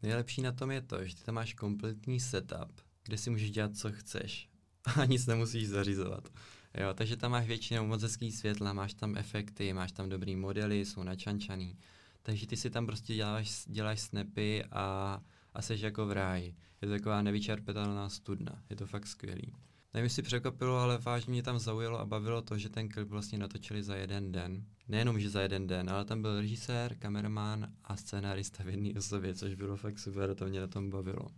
Nejlepší 0.03 0.43
na 0.43 0.53
tom 0.53 0.71
je 0.71 0.81
to, 0.81 1.05
že 1.05 1.17
ty 1.17 1.23
tam 1.23 1.35
máš 1.35 1.55
kompletní 1.55 2.21
setup, 2.21 2.81
kde 3.05 3.19
si 3.19 3.31
můžeš 3.31 3.51
dělat, 3.51 3.77
co 3.77 3.93
chceš. 3.93 4.49
A 4.97 5.05
nic 5.05 5.27
nemusíš 5.27 5.69
zařizovat. 5.69 6.29
Jo, 6.75 6.95
takže 6.95 7.17
tam 7.17 7.31
máš 7.31 7.47
většinou 7.47 7.87
moc 7.87 8.03
hezký 8.03 8.33
světla, 8.33 8.73
máš 8.73 8.95
tam 8.95 9.17
efekty, 9.17 9.73
máš 9.73 9.93
tam 9.93 10.09
dobrý 10.09 10.37
modely, 10.37 10.85
jsou 10.85 11.03
načančaný. 11.03 11.77
Takže 12.23 12.47
ty 12.47 12.57
si 12.57 12.71
tam 12.71 12.87
prostě 12.87 13.15
děláš, 13.15 13.65
děláš 13.67 14.01
snapy 14.01 14.65
a, 14.65 15.21
a 15.55 15.63
seš 15.63 15.81
jako 15.81 16.07
v 16.07 16.13
ráji. 16.13 16.55
Je 16.83 16.89
to 16.89 16.95
taková 16.95 17.23
nevyčerpatelná 17.23 18.09
studna, 18.09 18.63
je 18.71 18.77
to 18.77 18.87
fakt 18.87 19.07
skvělý. 19.07 19.53
Nevím, 19.95 20.05
jestli 20.05 20.23
překvapilo, 20.23 20.77
ale 20.77 20.99
vážně 20.99 21.31
mě 21.31 21.43
tam 21.43 21.59
zaujalo 21.59 22.01
a 22.01 22.07
bavilo 22.07 22.43
to, 22.43 22.59
že 22.59 22.69
ten 22.69 22.89
klip 22.89 23.09
vlastně 23.09 23.39
natočili 23.39 23.83
za 23.83 23.97
jeden 23.97 24.33
den. 24.33 24.65
Nejenom, 24.89 25.21
že 25.21 25.31
za 25.31 25.41
jeden 25.41 25.67
den, 25.67 25.91
ale 25.91 26.05
tam 26.05 26.23
byl 26.23 26.41
režisér, 26.41 26.95
kameraman 26.99 27.73
a 27.85 27.97
scénárista 27.97 28.65
v 28.65 28.69
jedné 28.69 28.99
osobě, 28.99 29.35
což 29.35 29.55
bylo 29.55 29.77
fakt 29.77 29.99
super, 29.99 30.35
to 30.35 30.47
mě 30.47 30.61
na 30.61 30.67
tom 30.67 30.91
bavilo. 30.91 31.29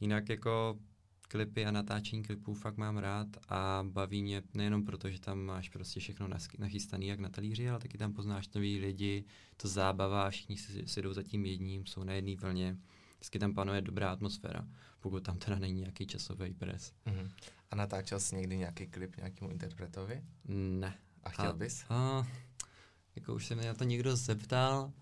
Jinak 0.00 0.28
jako 0.28 0.78
klipy 1.26 1.66
a 1.66 1.70
natáčení 1.70 2.22
klipů 2.22 2.54
fakt 2.54 2.76
mám 2.76 2.98
rád 2.98 3.28
a 3.48 3.84
baví 3.88 4.22
mě 4.22 4.42
nejenom 4.54 4.84
proto, 4.84 5.10
že 5.10 5.20
tam 5.20 5.38
máš 5.38 5.68
prostě 5.68 6.00
všechno 6.00 6.28
nachystané 6.58 7.04
jak 7.04 7.20
na 7.20 7.28
talíři, 7.28 7.70
ale 7.70 7.78
taky 7.78 7.98
tam 7.98 8.12
poznáš 8.12 8.48
nový 8.54 8.78
lidi, 8.78 9.24
to 9.56 9.68
zábava, 9.68 10.30
všichni 10.30 10.56
si, 10.56 10.88
si 10.88 11.02
jdou 11.02 11.12
za 11.12 11.22
tím 11.22 11.46
jedním, 11.46 11.86
jsou 11.86 12.04
na 12.04 12.12
jedné 12.12 12.36
vlně. 12.36 12.76
Vždycky 13.14 13.38
tam 13.38 13.54
panuje 13.54 13.82
dobrá 13.82 14.12
atmosféra, 14.12 14.68
pokud 15.00 15.22
tam 15.22 15.38
teda 15.38 15.58
není 15.58 15.80
nějaký 15.80 16.06
časový 16.06 16.54
pres. 16.54 16.92
Mm-hmm. 17.06 17.30
A 17.70 17.76
natáčel 17.76 18.20
jsi 18.20 18.36
někdy 18.36 18.56
nějaký 18.56 18.86
klip 18.86 19.16
nějakému 19.16 19.50
interpretovi? 19.50 20.22
Ne. 20.48 20.98
A 21.22 21.30
chtěl 21.30 21.50
a, 21.50 21.52
bys? 21.52 21.84
A, 21.88 22.26
jako 23.16 23.34
už 23.34 23.46
se 23.46 23.54
mě 23.54 23.66
na 23.66 23.74
to 23.74 23.84
někdo 23.84 24.16
zeptal, 24.16 24.92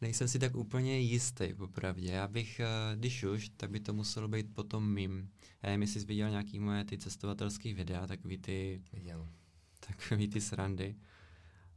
nejsem 0.00 0.28
si 0.28 0.38
tak 0.38 0.56
úplně 0.56 0.98
jistý, 0.98 1.54
popravdě. 1.54 2.10
Já 2.10 2.28
bych, 2.28 2.60
eh, 2.60 2.96
když 2.96 3.24
už, 3.24 3.48
tak 3.56 3.70
by 3.70 3.80
to 3.80 3.92
muselo 3.92 4.28
být 4.28 4.54
potom 4.54 4.92
mým. 4.92 5.30
Já 5.62 5.68
nevím, 5.68 5.82
jestli 5.82 6.00
jsi 6.00 6.06
viděl 6.06 6.30
nějaký 6.30 6.58
moje 6.58 6.84
ty 6.84 6.98
cestovatelské 6.98 7.74
videa, 7.74 8.06
takový 8.06 8.38
ty... 8.38 8.82
Viděl. 8.92 9.28
Takový 9.86 10.28
ty 10.28 10.40
srandy. 10.40 10.96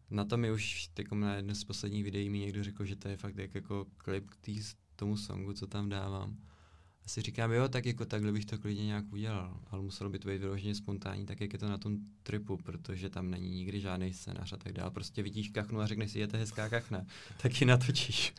Na 0.10 0.26
to 0.26 0.38
mi 0.38 0.52
už, 0.52 0.90
jako 0.98 1.16
na 1.16 1.36
jedno 1.36 1.56
z 1.56 1.64
posledních 1.64 2.04
videí 2.04 2.30
mi 2.30 2.40
někdo 2.40 2.64
řekl, 2.64 2.86
že 2.86 2.96
to 2.96 3.08
je 3.08 3.18
fakt 3.18 3.38
jak 3.38 3.56
jako 3.56 3.86
klip 3.98 4.30
k 4.30 4.38
tý, 4.38 4.62
tomu 4.96 5.18
songu, 5.18 5.54
co 5.54 5.68
tam 5.68 5.90
dávám. 5.90 6.38
A 7.06 7.10
si 7.10 7.22
říkám, 7.22 7.52
jo, 7.52 7.68
tak 7.68 7.86
jako 7.86 8.06
takhle 8.06 8.32
bych 8.32 8.46
to 8.46 8.58
klidně 8.58 8.86
nějak 8.86 9.06
udělal, 9.12 9.60
ale 9.72 9.82
muselo 9.82 10.10
by 10.10 10.20
to 10.20 10.28
být 10.28 10.38
vyloženě 10.38 10.76
spontánní, 10.76 11.26
tak 11.26 11.42
jak 11.42 11.54
je 11.54 11.60
to 11.60 11.70
na 11.70 11.78
tom 11.78 11.98
tripu, 12.24 12.58
protože 12.58 13.10
tam 13.10 13.32
není 13.32 13.50
nikdy 13.50 13.82
žádný 13.82 14.14
scénář 14.14 14.54
a 14.54 14.58
tak 14.58 14.74
dále. 14.74 14.92
Prostě 14.92 15.24
vidíš 15.24 15.50
kachnu 15.50 15.80
a 15.80 15.88
řekneš 15.88 16.12
si, 16.12 16.20
je 16.20 16.28
to 16.28 16.38
hezká 16.38 16.70
kachna, 16.70 17.06
tak 17.42 17.62
ji 17.62 17.68
natočíš. 17.68 18.34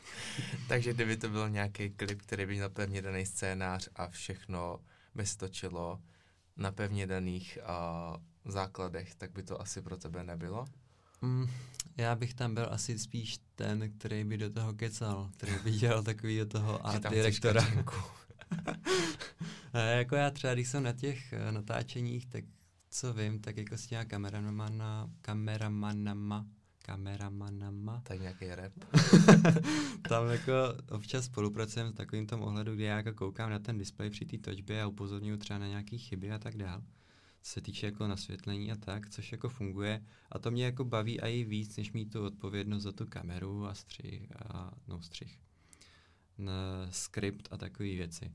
Takže 0.68 0.94
kdyby 0.94 1.16
to 1.16 1.28
byl 1.28 1.50
nějaký 1.50 1.90
klip, 1.90 2.22
který 2.22 2.46
by 2.46 2.54
měl 2.54 2.70
pevně 2.70 3.02
daný 3.02 3.26
scénář 3.26 3.88
a 3.96 4.08
všechno 4.08 4.80
by 5.14 5.26
stočilo 5.26 6.00
na 6.56 6.72
pevně 6.72 7.06
daných 7.06 7.58
uh, 7.62 8.52
základech, 8.52 9.14
tak 9.14 9.32
by 9.32 9.42
to 9.42 9.60
asi 9.60 9.82
pro 9.82 9.96
tebe 9.96 10.24
nebylo? 10.24 10.66
Mm, 11.22 11.46
já 11.96 12.14
bych 12.14 12.34
tam 12.34 12.54
byl 12.54 12.66
asi 12.70 12.98
spíš 12.98 13.38
ten, 13.54 13.92
který 13.98 14.24
by 14.24 14.36
do 14.36 14.50
toho 14.50 14.72
kecal, 14.72 15.30
který 15.36 15.52
by 15.64 15.72
dělal 15.72 16.02
takový 16.02 16.38
do 16.38 16.46
toho 16.46 16.86
art 16.86 17.10
direktora. 17.10 17.62
jako 19.96 20.16
já 20.16 20.30
třeba, 20.30 20.54
když 20.54 20.68
jsem 20.68 20.82
na 20.82 20.92
těch 20.92 21.34
uh, 21.46 21.52
natáčeních, 21.52 22.26
tak 22.26 22.44
co 22.90 23.12
vím, 23.12 23.40
tak 23.40 23.56
jako 23.56 23.76
s 23.76 23.86
těma 23.86 24.04
kameramana, 24.04 25.10
kameramanama, 25.20 26.46
kameramanama. 26.78 28.02
Tak 28.04 28.20
nějaký 28.20 28.48
rap. 28.48 28.72
tam 30.08 30.28
jako 30.28 30.52
občas 30.90 31.24
spolupracujeme 31.24 31.90
s 31.90 31.94
takovým 31.94 32.26
tom 32.26 32.42
ohledu, 32.42 32.74
kdy 32.74 32.84
já 32.84 32.96
jako 32.96 33.12
koukám 33.12 33.50
na 33.50 33.58
ten 33.58 33.78
displej 33.78 34.10
při 34.10 34.24
té 34.24 34.38
točbě 34.38 34.82
a 34.82 34.86
upozorňuji 34.86 35.38
třeba 35.38 35.58
na 35.58 35.66
nějaké 35.66 35.98
chyby 35.98 36.32
a 36.32 36.38
tak 36.38 36.56
dál 36.56 36.82
se 37.42 37.60
týče 37.60 37.86
jako 37.86 38.06
nasvětlení 38.06 38.72
a 38.72 38.76
tak, 38.76 39.10
což 39.10 39.32
jako 39.32 39.48
funguje 39.48 40.04
a 40.30 40.38
to 40.38 40.50
mě 40.50 40.64
jako 40.64 40.84
baví 40.84 41.20
a 41.20 41.26
i 41.26 41.44
víc, 41.44 41.76
než 41.76 41.92
mít 41.92 42.12
tu 42.12 42.24
odpovědnost 42.24 42.82
za 42.82 42.92
tu 42.92 43.06
kameru 43.06 43.66
a 43.66 43.74
střih 43.74 44.32
a 44.36 44.72
no 44.88 45.02
střih, 45.02 45.38
na 46.38 46.52
skript 46.90 47.48
a 47.50 47.56
takové 47.56 47.88
věci. 47.88 48.32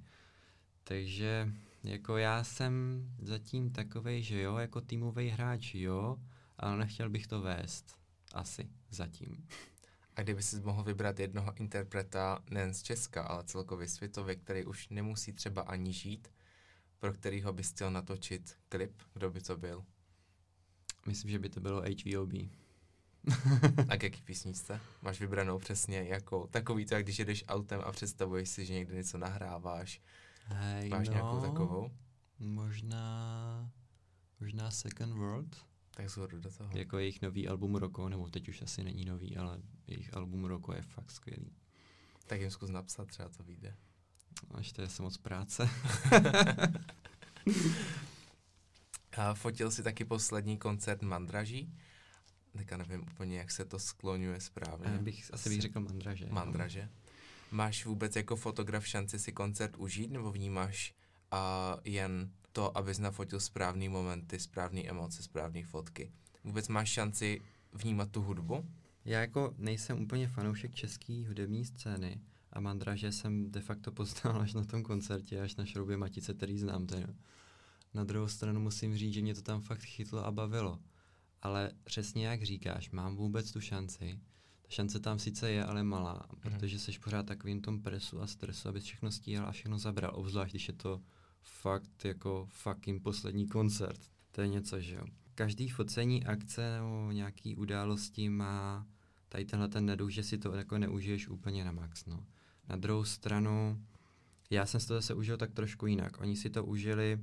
Takže 0.83 1.53
jako 1.83 2.17
já 2.17 2.43
jsem 2.43 3.03
zatím 3.21 3.71
takovej, 3.71 4.23
že 4.23 4.41
jo, 4.41 4.57
jako 4.57 4.81
týmový 4.81 5.29
hráč, 5.29 5.75
jo, 5.75 6.17
ale 6.57 6.77
nechtěl 6.77 7.09
bych 7.09 7.27
to 7.27 7.41
vést. 7.41 7.95
Asi, 8.33 8.69
zatím. 8.89 9.47
A 10.15 10.21
kdyby 10.21 10.43
si 10.43 10.61
mohl 10.61 10.83
vybrat 10.83 11.19
jednoho 11.19 11.53
interpreta 11.55 12.43
nejen 12.49 12.73
z 12.73 12.83
Česka, 12.83 13.23
ale 13.23 13.43
celkově 13.43 13.87
světově, 13.87 14.35
který 14.35 14.65
už 14.65 14.89
nemusí 14.89 15.33
třeba 15.33 15.61
ani 15.61 15.93
žít, 15.93 16.27
pro 16.99 17.13
kterýho 17.13 17.53
bys 17.53 17.71
chtěl 17.71 17.91
natočit 17.91 18.57
klip, 18.69 19.01
kdo 19.13 19.31
by 19.31 19.41
to 19.41 19.57
byl? 19.57 19.85
Myslím, 21.07 21.31
že 21.31 21.39
by 21.39 21.49
to 21.49 21.59
bylo 21.59 21.81
HVOB. 21.81 22.33
a 23.89 23.97
k 23.97 24.03
jaký 24.03 24.21
písničce? 24.21 24.79
Máš 25.01 25.19
vybranou 25.19 25.59
přesně 25.59 26.03
jako 26.03 26.47
takový 26.47 26.85
to, 26.85 26.95
jak 26.95 27.03
když 27.03 27.19
jedeš 27.19 27.43
autem 27.47 27.81
a 27.85 27.91
představuješ 27.91 28.49
si, 28.49 28.65
že 28.65 28.73
někde 28.73 28.95
něco 28.95 29.17
nahráváš. 29.17 30.01
Hey, 30.45 30.89
Máš 30.89 31.07
no, 31.07 31.13
nějakou 31.13 31.41
takovou? 31.41 31.91
Možná, 32.39 33.71
možná 34.39 34.71
Second 34.71 35.13
World. 35.13 35.65
Tak 35.91 36.09
zhodu 36.09 36.39
do 36.39 36.51
toho. 36.51 36.69
Jako 36.73 36.97
jejich 36.97 37.21
nový 37.21 37.47
album 37.47 37.75
roku, 37.75 38.07
nebo 38.07 38.29
teď 38.29 38.49
už 38.49 38.61
asi 38.61 38.83
není 38.83 39.05
nový, 39.05 39.37
ale 39.37 39.61
jejich 39.87 40.13
album 40.13 40.45
roku 40.45 40.71
je 40.71 40.81
fakt 40.81 41.11
skvělý. 41.11 41.55
Tak 42.27 42.41
jim 42.41 42.51
zkus 42.51 42.69
napsat, 42.69 43.07
třeba 43.07 43.29
to 43.29 43.43
vyjde. 43.43 43.75
To 44.75 44.81
je 44.81 44.87
moc 44.99 45.17
práce. 45.17 45.69
A 49.17 49.33
fotil 49.33 49.71
si 49.71 49.83
taky 49.83 50.05
poslední 50.05 50.57
koncert 50.57 51.01
Mandraží. 51.01 51.73
Teďka 52.57 52.77
nevím 52.77 53.01
úplně, 53.01 53.37
jak 53.37 53.51
se 53.51 53.65
to 53.65 53.79
skloňuje 53.79 54.39
správně. 54.39 54.91
Já 54.91 54.97
bych, 54.97 55.33
asi 55.33 55.49
bych 55.49 55.61
řekl 55.61 55.79
Mandraže. 55.79 56.27
Mandraže. 56.29 56.89
Máš 57.51 57.85
vůbec 57.85 58.15
jako 58.15 58.35
fotograf 58.35 58.87
šanci 58.87 59.19
si 59.19 59.31
koncert 59.31 59.77
užít, 59.77 60.11
nebo 60.11 60.31
vnímáš 60.31 60.93
a 61.31 61.77
jen 61.83 62.31
to, 62.51 62.77
abys 62.77 62.99
nafotil 62.99 63.39
správný 63.39 63.89
momenty, 63.89 64.39
správné 64.39 64.81
emoce, 64.81 65.23
správné 65.23 65.63
fotky? 65.63 66.11
Vůbec 66.43 66.67
máš 66.67 66.89
šanci 66.89 67.41
vnímat 67.73 68.11
tu 68.11 68.21
hudbu? 68.21 68.65
Já 69.05 69.19
jako 69.19 69.53
nejsem 69.57 70.01
úplně 70.01 70.27
fanoušek 70.27 70.75
české 70.75 71.23
hudební 71.27 71.65
scény, 71.65 72.21
a 72.53 72.59
Mandraže 72.59 73.11
jsem 73.11 73.51
de 73.51 73.61
facto 73.61 73.91
poznal 73.91 74.41
až 74.41 74.53
na 74.53 74.63
tom 74.63 74.83
koncertě, 74.83 75.41
až 75.41 75.55
na 75.55 75.65
šroubě 75.65 75.97
Matice, 75.97 76.33
který 76.33 76.57
znám. 76.57 76.87
Ten. 76.87 77.15
Na 77.93 78.03
druhou 78.03 78.27
stranu 78.27 78.59
musím 78.59 78.97
říct, 78.97 79.13
že 79.13 79.21
mě 79.21 79.35
to 79.35 79.41
tam 79.41 79.61
fakt 79.61 79.83
chytlo 79.83 80.25
a 80.25 80.31
bavilo. 80.31 80.79
Ale 81.41 81.71
přesně 81.83 82.27
jak 82.27 82.43
říkáš, 82.43 82.91
mám 82.91 83.15
vůbec 83.15 83.51
tu 83.51 83.61
šanci. 83.61 84.19
Ta 84.61 84.67
šance 84.69 84.99
tam 84.99 85.19
sice 85.19 85.51
je, 85.51 85.65
ale 85.65 85.83
malá, 85.83 86.27
mm. 86.31 86.39
protože 86.39 86.79
jsi 86.79 86.99
pořád 86.99 87.25
takovým 87.25 87.61
tom 87.61 87.81
presu 87.81 88.21
a 88.21 88.27
stresu, 88.27 88.69
abys 88.69 88.83
všechno 88.83 89.11
stíhal 89.11 89.47
a 89.47 89.51
všechno 89.51 89.79
zabral, 89.79 90.11
obzvlášť 90.15 90.53
když 90.53 90.67
je 90.67 90.73
to 90.73 91.01
fakt 91.41 92.05
jako 92.05 92.47
fucking 92.51 93.03
poslední 93.03 93.47
koncert. 93.47 93.99
To 94.31 94.41
je 94.41 94.47
něco, 94.47 94.79
že 94.79 94.95
jo. 94.95 95.05
Každý 95.35 95.69
focení 95.69 96.25
akce 96.25 96.77
nebo 96.77 97.11
nějaký 97.11 97.55
události 97.55 98.29
má 98.29 98.87
tady 99.29 99.45
tenhle 99.45 99.67
ten 99.67 99.85
neduch, 99.85 100.09
že 100.09 100.23
si 100.23 100.37
to 100.37 100.53
jako 100.53 100.77
neužiješ 100.77 101.27
úplně 101.27 101.65
na 101.65 101.71
max, 101.71 102.05
no. 102.05 102.25
Na 102.69 102.75
druhou 102.75 103.03
stranu, 103.03 103.83
já 104.49 104.65
jsem 104.65 104.79
si 104.79 104.87
to 104.87 104.93
zase 104.93 105.13
užil 105.13 105.37
tak 105.37 105.51
trošku 105.51 105.87
jinak. 105.87 106.21
Oni 106.21 106.35
si 106.35 106.49
to 106.49 106.65
užili 106.65 107.19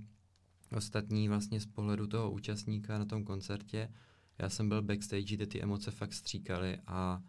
ostatní 0.76 1.28
vlastně 1.28 1.60
z 1.60 1.66
pohledu 1.66 2.06
toho 2.06 2.30
účastníka 2.30 2.98
na 2.98 3.04
tom 3.04 3.24
koncertě. 3.24 3.88
Já 4.38 4.48
jsem 4.48 4.68
byl 4.68 4.82
backstage, 4.82 5.34
kde 5.34 5.46
ty 5.46 5.62
emoce 5.62 5.90
fakt 5.90 6.12
stříkaly 6.12 6.78
a 6.86 7.22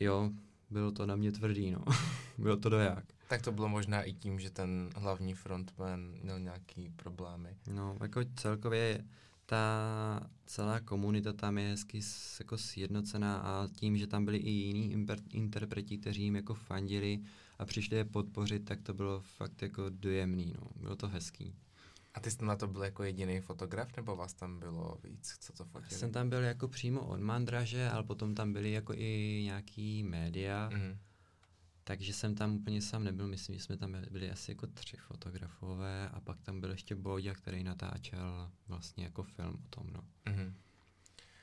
jo, 0.00 0.30
bylo 0.70 0.92
to 0.92 1.06
na 1.06 1.16
mě 1.16 1.32
tvrdý, 1.32 1.70
no. 1.70 1.84
bylo 2.38 2.56
to 2.56 2.68
doják. 2.68 3.04
Tak 3.28 3.42
to 3.42 3.52
bylo 3.52 3.68
možná 3.68 4.02
i 4.02 4.12
tím, 4.12 4.40
že 4.40 4.50
ten 4.50 4.90
hlavní 4.96 5.34
frontman 5.34 6.00
měl 6.22 6.40
nějaký 6.40 6.90
problémy. 6.96 7.56
No, 7.70 7.96
jako 8.00 8.20
celkově 8.36 9.04
ta 9.48 10.20
celá 10.46 10.80
komunita 10.80 11.32
tam 11.32 11.58
je 11.58 11.68
hezky 11.68 12.00
jako 12.40 12.58
sjednocená 12.58 13.38
a 13.38 13.68
tím, 13.72 13.98
že 13.98 14.06
tam 14.06 14.24
byli 14.24 14.38
i 14.38 14.50
jiní 14.50 15.06
interpreti, 15.30 15.98
kteří 15.98 16.22
jim 16.22 16.36
jako 16.36 16.54
fandili 16.54 17.20
a 17.58 17.64
přišli 17.64 17.96
je 17.96 18.04
podpořit, 18.04 18.64
tak 18.64 18.82
to 18.82 18.94
bylo 18.94 19.20
fakt 19.20 19.62
jako 19.62 19.82
dojemný, 19.90 20.54
no. 20.60 20.70
Bylo 20.76 20.96
to 20.96 21.08
hezký. 21.08 21.54
A 22.14 22.20
ty 22.20 22.30
jsi 22.30 22.44
na 22.44 22.56
to 22.56 22.66
byl 22.66 22.82
jako 22.82 23.02
jediný 23.02 23.40
fotograf, 23.40 23.96
nebo 23.96 24.16
vás 24.16 24.34
tam 24.34 24.58
bylo 24.58 24.98
víc, 25.04 25.36
co 25.40 25.52
to 25.52 25.64
fotili? 25.64 25.88
Já 25.92 25.98
jsem 25.98 26.12
tam 26.12 26.28
byl 26.28 26.42
jako 26.42 26.68
přímo 26.68 27.00
od 27.00 27.20
Mandraže, 27.20 27.90
ale 27.90 28.02
potom 28.02 28.34
tam 28.34 28.52
byly 28.52 28.72
jako 28.72 28.92
i 28.96 29.40
nějaký 29.44 30.02
média, 30.02 30.70
Mm. 30.72 30.98
Takže 31.88 32.12
jsem 32.12 32.34
tam 32.34 32.56
úplně 32.56 32.82
sám 32.82 33.04
nebyl, 33.04 33.28
myslím, 33.28 33.56
že 33.56 33.62
jsme 33.62 33.76
tam 33.76 33.96
byli 34.10 34.30
asi 34.30 34.50
jako 34.50 34.66
tři 34.66 34.96
fotografové 34.96 36.08
a 36.08 36.20
pak 36.20 36.40
tam 36.40 36.60
byl 36.60 36.70
ještě 36.70 36.94
Boďa, 36.94 37.34
který 37.34 37.64
natáčel 37.64 38.50
vlastně 38.66 39.04
jako 39.04 39.22
film 39.22 39.54
o 39.64 39.68
tom, 39.70 39.92
no. 39.92 40.04
Mm. 40.32 40.54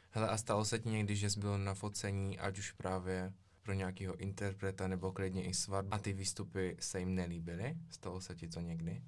Hele, 0.10 0.30
a 0.30 0.38
stalo 0.38 0.66
se 0.66 0.80
ti 0.80 0.90
někdy, 0.90 1.16
že 1.16 1.30
jsi 1.30 1.40
byl 1.40 1.58
na 1.58 1.74
focení, 1.74 2.40
ať 2.40 2.60
už 2.60 2.72
právě 2.72 3.34
pro 3.64 3.74
nějakého 3.74 4.16
interpreta 4.16 4.88
nebo 4.88 5.12
klidně 5.12 5.44
i 5.44 5.54
svatbu 5.54 5.94
a 5.94 6.00
ty 6.00 6.14
výstupy 6.14 6.78
se 6.80 7.00
jim 7.00 7.16
nelíbily? 7.16 7.78
Stalo 7.90 8.22
se 8.22 8.36
ti 8.36 8.48
to 8.48 8.60
někdy? 8.60 9.04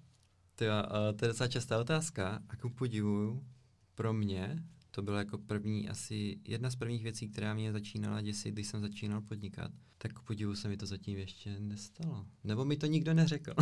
Jo, 0.62 0.74
a 0.74 1.14
to 1.14 1.26
je 1.26 1.30
docela 1.30 1.48
častá 1.48 1.80
otázka 1.80 2.42
a 2.50 2.56
ku 2.56 2.70
podivu 2.70 3.46
pro 3.96 4.14
mě 4.14 4.64
to 4.98 5.02
bylo 5.02 5.18
jako 5.18 5.38
první, 5.38 5.90
asi 5.90 6.40
jedna 6.44 6.70
z 6.70 6.76
prvních 6.76 7.04
věcí, 7.04 7.30
která 7.30 7.54
mě 7.54 7.72
začínala 7.72 8.22
děsit, 8.22 8.52
když 8.52 8.68
jsem 8.68 8.82
začínal 8.82 9.22
podnikat. 9.22 9.72
Tak 9.98 10.14
ku 10.14 10.24
podivu 10.24 10.56
se 10.56 10.68
mi 10.68 10.78
to 10.78 10.86
zatím 10.86 11.18
ještě 11.18 11.60
nestalo. 11.60 12.26
Nebo 12.44 12.66
mi 12.66 12.78
to 12.78 12.86
nikdo 12.86 13.14
neřekl. 13.14 13.54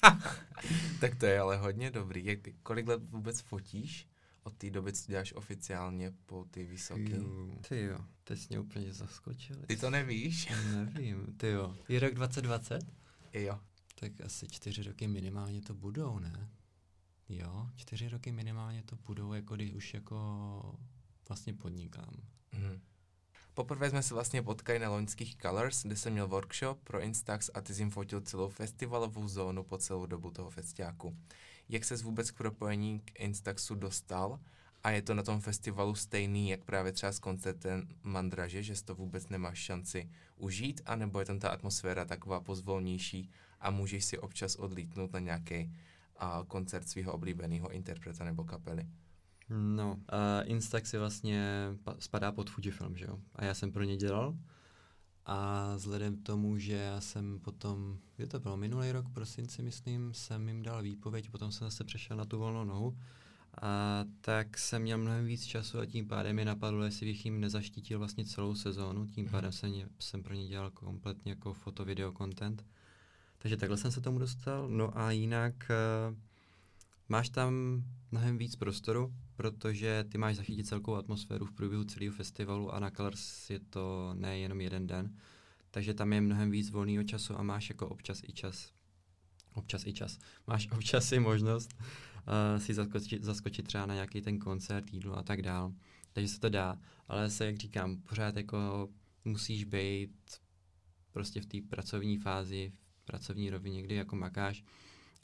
tak 1.00 1.14
to 1.16 1.26
je 1.26 1.40
ale 1.40 1.56
hodně 1.56 1.90
dobrý. 1.90 2.24
Jak, 2.24 2.38
kolik 2.62 2.88
let 2.88 3.02
vůbec 3.10 3.40
fotíš? 3.40 4.08
Od 4.42 4.54
té 4.54 4.70
doby, 4.70 4.92
co 4.92 5.12
děláš 5.12 5.32
oficiálně 5.32 6.12
po 6.26 6.44
ty 6.50 6.64
vysoký? 6.64 7.12
Jo, 7.12 7.50
ty 7.68 7.80
jo, 7.80 7.98
teď 8.24 8.38
jsi 8.38 8.46
mě 8.50 8.60
úplně 8.60 8.92
zaskočili. 8.92 9.62
Ty 9.66 9.76
to 9.76 9.90
nevíš? 9.90 10.48
Nevím, 10.74 11.34
ty 11.36 11.48
jo. 11.48 11.76
Je 11.88 12.00
rok 12.00 12.14
2020? 12.14 12.80
Jo. 13.32 13.60
Tak 13.94 14.20
asi 14.20 14.48
čtyři 14.48 14.82
roky 14.82 15.08
minimálně 15.08 15.62
to 15.62 15.74
budou, 15.74 16.18
ne? 16.18 16.48
Jo, 17.28 17.68
čtyři 17.76 18.08
roky 18.08 18.32
minimálně 18.32 18.82
to 18.82 18.96
budou, 18.96 19.32
jako 19.32 19.54
když 19.54 19.74
už 19.74 19.94
jako 19.94 20.78
vlastně 21.28 21.54
podnikám. 21.54 22.14
Mhm. 22.52 22.80
Poprvé 23.54 23.90
jsme 23.90 24.02
se 24.02 24.14
vlastně 24.14 24.42
potkali 24.42 24.78
na 24.78 24.90
loňských 24.90 25.36
Colors, 25.36 25.82
kde 25.82 25.96
jsem 25.96 26.12
měl 26.12 26.28
workshop 26.28 26.78
pro 26.84 27.00
Instax 27.00 27.50
a 27.54 27.60
ty 27.60 27.72
jim 27.72 27.90
fotil 27.90 28.20
celou 28.20 28.48
festivalovou 28.48 29.28
zónu 29.28 29.62
po 29.62 29.78
celou 29.78 30.06
dobu 30.06 30.30
toho 30.30 30.50
festiáku. 30.50 31.16
Jak 31.68 31.84
ses 31.84 32.02
vůbec 32.02 32.30
k 32.30 32.36
propojení 32.36 33.00
k 33.00 33.20
Instaxu 33.20 33.74
dostal 33.74 34.40
a 34.84 34.90
je 34.90 35.02
to 35.02 35.14
na 35.14 35.22
tom 35.22 35.40
festivalu 35.40 35.94
stejný, 35.94 36.50
jak 36.50 36.64
právě 36.64 36.92
třeba 36.92 37.12
s 37.12 37.18
koncertem 37.18 37.88
Mandraže, 38.02 38.62
že 38.62 38.84
to 38.84 38.94
vůbec 38.94 39.28
nemáš 39.28 39.58
šanci 39.58 40.10
užít, 40.36 40.80
anebo 40.86 41.20
je 41.20 41.26
tam 41.26 41.38
ta 41.38 41.48
atmosféra 41.48 42.04
taková 42.04 42.40
pozvolnější 42.40 43.30
a 43.60 43.70
můžeš 43.70 44.04
si 44.04 44.18
občas 44.18 44.56
odlítnout 44.56 45.12
na 45.12 45.18
nějaký 45.18 45.72
a 46.18 46.44
koncert 46.46 46.88
svého 46.88 47.12
oblíbeného 47.12 47.70
interpreta 47.70 48.24
nebo 48.24 48.44
kapely. 48.44 48.88
No, 49.50 49.92
uh, 49.92 49.98
Instax 50.44 50.92
je 50.92 50.98
vlastně, 50.98 51.68
pa, 51.84 51.94
spadá 51.98 52.32
pod 52.32 52.50
Fujifilm, 52.50 52.96
že 52.96 53.04
jo? 53.04 53.18
A 53.34 53.44
já 53.44 53.54
jsem 53.54 53.72
pro 53.72 53.82
ně 53.82 53.96
dělal. 53.96 54.38
A 55.26 55.72
vzhledem 55.76 56.16
k 56.16 56.22
tomu, 56.22 56.58
že 56.58 56.72
já 56.72 57.00
jsem 57.00 57.38
potom, 57.38 57.98
kdy 58.16 58.26
to 58.26 58.40
bylo, 58.40 58.56
minulý 58.56 58.92
rok, 58.92 59.06
prosinci, 59.14 59.62
myslím, 59.62 60.14
jsem 60.14 60.48
jim 60.48 60.62
dal 60.62 60.82
výpověď, 60.82 61.30
potom 61.30 61.52
jsem 61.52 61.66
zase 61.66 61.84
přešel 61.84 62.16
na 62.16 62.24
tu 62.24 62.38
volnou 62.38 62.64
nohu. 62.64 62.98
A 63.62 64.04
tak 64.20 64.58
jsem 64.58 64.82
měl 64.82 64.98
mnohem 64.98 65.24
víc 65.26 65.44
času 65.44 65.78
a 65.78 65.86
tím 65.86 66.08
pádem 66.08 66.36
mi 66.36 66.44
napadlo, 66.44 66.84
jestli 66.84 67.06
bych 67.06 67.24
jim 67.24 67.40
nezaštítil 67.40 67.98
vlastně 67.98 68.24
celou 68.24 68.54
sezónu, 68.54 69.06
tím 69.06 69.28
pádem 69.28 69.52
jsem, 69.52 69.72
jsem 69.98 70.22
pro 70.22 70.34
ně 70.34 70.48
dělal 70.48 70.70
kompletně 70.70 71.32
jako 71.32 71.52
foto, 71.52 71.84
video 71.84 72.12
content. 72.12 72.64
Takže 73.38 73.56
takhle 73.56 73.76
jsem 73.76 73.92
se 73.92 74.00
tomu 74.00 74.18
dostal. 74.18 74.68
No 74.68 74.98
a 74.98 75.10
jinak 75.10 75.70
uh, 76.10 76.16
máš 77.08 77.28
tam 77.28 77.82
mnohem 78.10 78.38
víc 78.38 78.56
prostoru, 78.56 79.14
protože 79.36 80.04
ty 80.08 80.18
máš 80.18 80.36
zachytit 80.36 80.66
celkovou 80.66 80.96
atmosféru 80.96 81.46
v 81.46 81.52
průběhu 81.52 81.84
celého 81.84 82.14
festivalu 82.14 82.74
a 82.74 82.80
na 82.80 82.90
Colors 82.90 83.50
je 83.50 83.60
to 83.60 84.14
nejenom 84.14 84.60
jeden 84.60 84.86
den. 84.86 85.16
Takže 85.70 85.94
tam 85.94 86.12
je 86.12 86.20
mnohem 86.20 86.50
víc 86.50 86.70
volného 86.70 87.04
času 87.04 87.38
a 87.38 87.42
máš 87.42 87.68
jako 87.68 87.88
občas 87.88 88.22
i 88.22 88.32
čas. 88.32 88.72
Občas 89.54 89.86
i 89.86 89.92
čas. 89.92 90.18
Máš 90.46 90.68
občas 90.72 91.12
i 91.12 91.18
možnost 91.18 91.74
uh, 91.80 92.60
si 92.60 92.74
zaskočit, 92.74 93.24
zaskočit 93.24 93.66
třeba 93.66 93.86
na 93.86 93.94
nějaký 93.94 94.22
ten 94.22 94.38
koncert, 94.38 94.92
jídlo 94.92 95.18
a 95.18 95.22
tak 95.22 95.42
dál. 95.42 95.72
Takže 96.12 96.28
se 96.28 96.40
to 96.40 96.48
dá, 96.48 96.78
ale 97.08 97.30
se, 97.30 97.46
jak 97.46 97.56
říkám, 97.56 97.96
pořád 97.96 98.36
jako 98.36 98.88
musíš 99.24 99.64
být 99.64 100.40
prostě 101.12 101.40
v 101.40 101.46
té 101.46 101.58
pracovní 101.68 102.18
fázi, 102.18 102.72
pracovní 103.08 103.50
rovině, 103.50 103.82
kdy 103.82 103.94
jako 103.94 104.16
makáš 104.16 104.64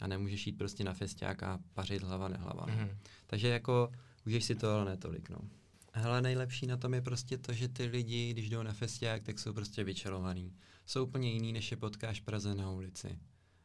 a 0.00 0.06
nemůžeš 0.06 0.46
jít 0.46 0.58
prostě 0.58 0.84
na 0.84 0.94
festiák 0.94 1.42
a 1.42 1.58
pařit 1.74 2.02
hlava 2.02 2.28
nehlava. 2.28 2.66
Mm-hmm. 2.66 2.96
Takže 3.26 3.48
jako 3.48 3.92
užiješ 4.26 4.44
si 4.44 4.54
to, 4.54 4.70
ale 4.70 4.84
ne 4.84 4.96
tolik, 4.96 5.30
no. 5.30 5.38
Hele, 5.92 6.22
nejlepší 6.22 6.66
na 6.66 6.76
tom 6.76 6.94
je 6.94 7.02
prostě 7.02 7.38
to, 7.38 7.52
že 7.52 7.68
ty 7.68 7.84
lidi, 7.84 8.30
když 8.30 8.50
jdou 8.50 8.62
na 8.62 8.72
festiák, 8.72 9.22
tak 9.22 9.38
jsou 9.38 9.52
prostě 9.52 9.84
vyčarovaný. 9.84 10.52
Jsou 10.86 11.04
úplně 11.04 11.32
jiný, 11.32 11.52
než 11.52 11.70
je 11.70 11.76
potkáš 11.76 12.20
v 12.20 12.24
Praze 12.24 12.54
na 12.54 12.70
ulici. 12.70 13.18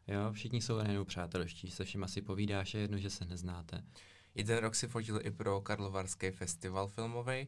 Jo, 0.08 0.32
všichni 0.32 0.62
jsou 0.62 0.77
najednou 0.77 1.05
přátelští, 1.05 1.71
se 1.71 1.86
všem 1.86 2.03
asi 2.03 2.21
povídáš, 2.21 2.73
je 2.73 2.82
jedno, 2.82 2.97
že 2.97 3.10
se 3.10 3.25
neznáte. 3.25 3.84
Jeden 4.36 4.58
rok 4.58 4.75
si 4.75 4.88
fotil 4.88 5.19
i 5.23 5.32
pro 5.32 5.62
Karlovarský 5.62 6.32
festival 6.32 6.88
filmový. 6.88 7.47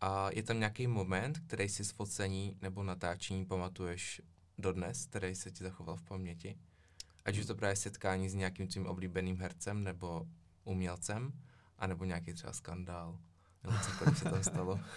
A 0.00 0.30
je 0.32 0.42
tam 0.42 0.58
nějaký 0.58 0.86
moment, 0.86 1.38
který 1.38 1.68
si 1.68 1.84
z 1.84 1.90
focení 1.90 2.56
nebo 2.62 2.82
natáčení 2.82 3.46
pamatuješ 3.46 4.22
dodnes, 4.60 5.06
který 5.06 5.34
se 5.34 5.50
ti 5.50 5.64
zachoval 5.64 5.96
v 5.96 6.02
paměti? 6.02 6.58
Ať 7.24 7.38
už 7.38 7.46
to 7.46 7.54
právě 7.54 7.76
setkání 7.76 8.28
s 8.28 8.34
nějakým 8.34 8.66
tvým 8.68 8.86
oblíbeným 8.86 9.36
hercem 9.36 9.84
nebo 9.84 10.26
umělcem, 10.64 11.32
anebo 11.78 12.04
nějaký 12.04 12.32
třeba 12.32 12.52
skandál, 12.52 13.18
nebo 13.64 13.76
cokoliv 13.78 14.18
se 14.18 14.24
tam 14.24 14.42
stalo. 14.42 14.80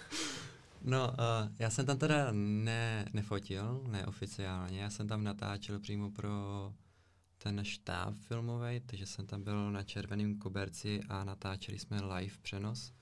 No, 0.86 1.08
uh, 1.08 1.52
já 1.58 1.70
jsem 1.70 1.86
tam 1.86 1.98
teda 1.98 2.28
ne, 2.32 3.04
nefotil, 3.12 3.84
neoficiálně, 3.88 4.82
já 4.82 4.90
jsem 4.90 5.08
tam 5.08 5.24
natáčel 5.24 5.80
přímo 5.80 6.10
pro 6.10 6.30
ten 7.38 7.64
štáb 7.64 8.14
filmový, 8.20 8.80
takže 8.86 9.06
jsem 9.06 9.26
tam 9.26 9.42
byl 9.42 9.72
na 9.72 9.82
červeném 9.82 10.38
koberci 10.38 11.00
a 11.08 11.24
natáčeli 11.24 11.78
jsme 11.78 12.00
live 12.00 12.36
přenos. 12.42 12.92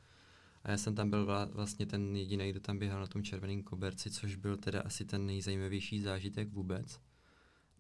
A 0.65 0.71
já 0.71 0.77
jsem 0.77 0.95
tam 0.95 1.11
byl 1.11 1.29
vlastně 1.53 1.87
ten 1.87 2.17
jediný, 2.17 2.51
kdo 2.51 2.61
tam 2.61 2.79
běhal 2.79 3.01
na 3.01 3.07
tom 3.07 3.23
červeném 3.23 3.63
koberci, 3.63 4.11
což 4.11 4.37
byl 4.37 4.57
teda 4.57 4.81
asi 4.81 5.05
ten 5.05 5.27
nejzajímavější 5.27 6.01
zážitek 6.01 6.49
vůbec. 6.49 7.01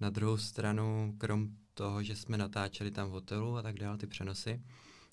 Na 0.01 0.11
druhou 0.11 0.37
stranu, 0.37 1.15
krom 1.19 1.49
toho, 1.75 2.03
že 2.03 2.17
jsme 2.17 2.39
natáčeli 2.39 2.91
tam 2.91 3.09
v 3.09 3.13
hotelu 3.13 3.57
a 3.57 3.63
tak 3.63 3.79
dále, 3.79 3.99
ty 3.99 4.07
přenosy, 4.07 4.63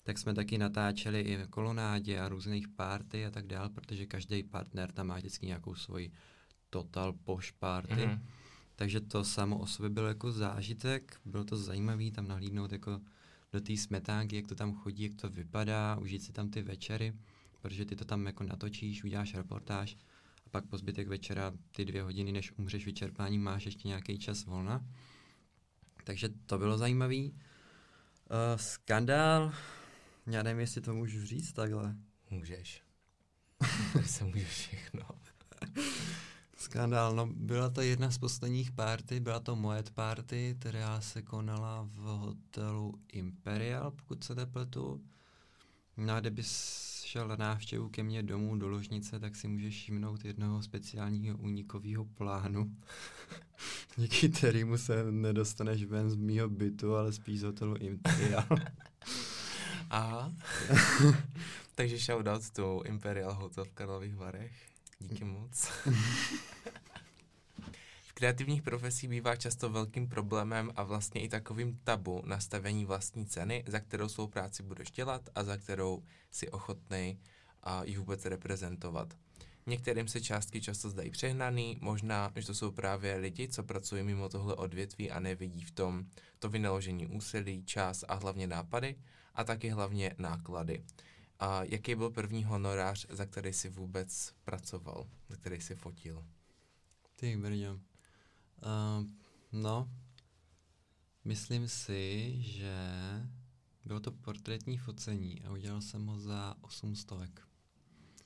tak 0.02 0.18
jsme 0.18 0.34
taky 0.34 0.58
natáčeli 0.58 1.20
i 1.20 1.36
v 1.36 1.46
kolonádě 1.46 2.20
a 2.20 2.28
různých 2.28 2.68
party 2.68 3.26
a 3.26 3.30
tak 3.30 3.46
dále, 3.46 3.68
protože 3.68 4.06
každý 4.06 4.42
partner 4.42 4.92
tam 4.92 5.06
má 5.06 5.16
vždycky 5.16 5.46
nějakou 5.46 5.74
svoji 5.74 6.12
total 6.70 7.12
posh 7.12 7.52
party. 7.52 7.94
Mm-hmm. 7.94 8.20
Takže 8.76 9.00
to 9.00 9.24
samo 9.24 9.58
o 9.58 9.66
sobě 9.66 9.90
bylo 9.90 10.06
jako 10.06 10.32
zážitek, 10.32 11.20
bylo 11.24 11.44
to 11.44 11.56
zajímavé 11.56 12.10
tam 12.10 12.28
nahlídnout 12.28 12.72
jako 12.72 13.00
do 13.52 13.60
té 13.60 13.76
smetánky, 13.76 14.36
jak 14.36 14.46
to 14.46 14.54
tam 14.54 14.74
chodí, 14.74 15.02
jak 15.02 15.14
to 15.14 15.28
vypadá, 15.28 15.96
užít 15.96 16.22
si 16.22 16.32
tam 16.32 16.50
ty 16.50 16.62
večery, 16.62 17.12
protože 17.60 17.84
ty 17.84 17.96
to 17.96 18.04
tam 18.04 18.26
jako 18.26 18.44
natočíš, 18.44 19.04
uděláš 19.04 19.34
reportáž 19.34 19.96
a 20.46 20.48
pak 20.50 20.66
po 20.66 20.78
zbytek 20.78 21.08
večera 21.08 21.52
ty 21.72 21.84
dvě 21.84 22.02
hodiny, 22.02 22.32
než 22.32 22.52
umřeš 22.58 22.86
vyčerpání, 22.86 23.38
máš 23.38 23.66
ještě 23.66 23.88
nějaký 23.88 24.18
čas 24.18 24.44
volna. 24.44 24.86
Takže 26.04 26.28
to 26.46 26.58
bylo 26.58 26.78
zajímavý. 26.78 27.30
Uh, 27.30 27.36
skandál, 28.56 29.52
já 30.26 30.42
nevím, 30.42 30.60
jestli 30.60 30.80
to 30.80 30.94
můžu 30.94 31.26
říct 31.26 31.52
takhle. 31.52 31.96
Můžeš. 32.30 32.82
Tady 33.92 34.08
se 34.08 34.24
může 34.24 34.44
všechno. 34.44 35.02
Skandál, 36.56 37.14
no 37.14 37.26
byla 37.26 37.70
to 37.70 37.80
jedna 37.80 38.10
z 38.10 38.18
posledních 38.18 38.72
party, 38.72 39.20
byla 39.20 39.40
to 39.40 39.56
moje 39.56 39.82
party, 39.94 40.56
která 40.58 41.00
se 41.00 41.22
konala 41.22 41.88
v 41.92 41.96
hotelu 41.96 42.94
Imperial, 43.12 43.90
pokud 43.90 44.24
se 44.24 44.34
nepletu. 44.34 45.04
No 45.96 46.14
a 46.14 46.20
kdybys 46.20 46.80
šel 47.04 47.28
na 47.28 47.36
návštěvu 47.36 47.88
ke 47.88 48.02
mně 48.02 48.22
domů 48.22 48.56
do 48.58 48.68
ložnice, 48.68 49.20
tak 49.20 49.36
si 49.36 49.48
můžeš 49.48 49.74
všimnout 49.74 50.24
jednoho 50.24 50.62
speciálního 50.62 51.36
únikového 51.38 52.04
plánu, 52.04 52.76
díky 53.96 54.28
kterému 54.28 54.78
se 54.78 55.12
nedostaneš 55.12 55.84
ven 55.84 56.10
z 56.10 56.16
mýho 56.16 56.48
bytu, 56.48 56.94
ale 56.96 57.12
spíš 57.12 57.40
z 57.40 57.42
hotelu 57.42 57.76
Imperial. 57.76 58.48
Aha. 59.90 60.32
Takže 61.74 61.98
shoutout 61.98 62.50
to 62.50 62.82
Imperial 62.82 63.34
Hotel 63.34 63.64
v 63.64 63.70
Karlových 63.70 64.16
Varech. 64.16 64.52
Díky 65.00 65.24
moc. 65.24 65.72
Kreativních 68.20 68.62
profesí 68.62 69.08
bývá 69.08 69.36
často 69.36 69.70
velkým 69.70 70.08
problémem 70.08 70.72
a 70.76 70.82
vlastně 70.82 71.20
i 71.20 71.28
takovým 71.28 71.80
tabu 71.84 72.22
nastavení 72.26 72.84
vlastní 72.84 73.26
ceny, 73.26 73.64
za 73.66 73.80
kterou 73.80 74.08
svou 74.08 74.26
práci 74.26 74.62
budeš 74.62 74.90
dělat 74.90 75.28
a 75.34 75.44
za 75.44 75.56
kterou 75.56 76.02
si 76.30 76.50
ochotný 76.50 77.18
a 77.62 77.84
ji 77.84 77.96
vůbec 77.96 78.24
reprezentovat. 78.24 79.14
Některým 79.66 80.08
se 80.08 80.20
částky 80.20 80.60
často 80.60 80.90
zdají 80.90 81.10
přehnaný, 81.10 81.78
možná, 81.80 82.32
že 82.36 82.46
to 82.46 82.54
jsou 82.54 82.70
právě 82.70 83.16
lidi, 83.16 83.48
co 83.48 83.62
pracují 83.62 84.02
mimo 84.02 84.28
tohle 84.28 84.54
odvětví 84.54 85.10
a 85.10 85.20
nevidí 85.20 85.62
v 85.62 85.70
tom 85.70 86.04
to 86.38 86.48
vynaložení 86.48 87.06
úsilí, 87.06 87.64
čas 87.64 88.04
a 88.08 88.14
hlavně 88.14 88.46
nápady 88.46 88.96
a 89.34 89.44
taky 89.44 89.68
hlavně 89.68 90.14
náklady. 90.18 90.84
A 91.38 91.64
jaký 91.64 91.94
byl 91.94 92.10
první 92.10 92.44
honorář, 92.44 93.06
za 93.10 93.26
který 93.26 93.52
jsi 93.52 93.68
vůbec 93.68 94.32
pracoval, 94.44 95.06
za 95.28 95.36
který 95.36 95.60
jsi 95.60 95.74
fotil? 95.74 96.24
Ty 97.16 97.36
brďo. 97.36 97.89
Uh, 98.62 99.06
no, 99.52 99.88
myslím 101.24 101.68
si, 101.68 102.34
že 102.42 102.74
bylo 103.84 104.00
to 104.00 104.12
portrétní 104.12 104.78
focení 104.78 105.42
a 105.42 105.50
udělal 105.50 105.80
jsem 105.80 106.06
ho 106.06 106.18
za 106.20 106.54
800. 106.60 107.10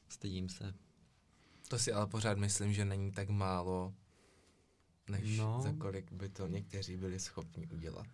Stydím 0.09 0.49
se. 0.49 0.75
To 1.69 1.79
si 1.79 1.93
ale 1.93 2.07
pořád 2.07 2.39
myslím, 2.39 2.73
že 2.73 2.85
není 2.85 3.13
tak 3.13 3.29
málo, 3.29 3.95
než 5.11 5.39
No. 5.39 5.61
za 5.63 5.73
kolik 5.73 6.13
by 6.13 6.29
to 6.29 6.47
někteří 6.47 6.97
byli 6.97 7.21
schopni 7.21 7.67
udělat. 7.67 8.07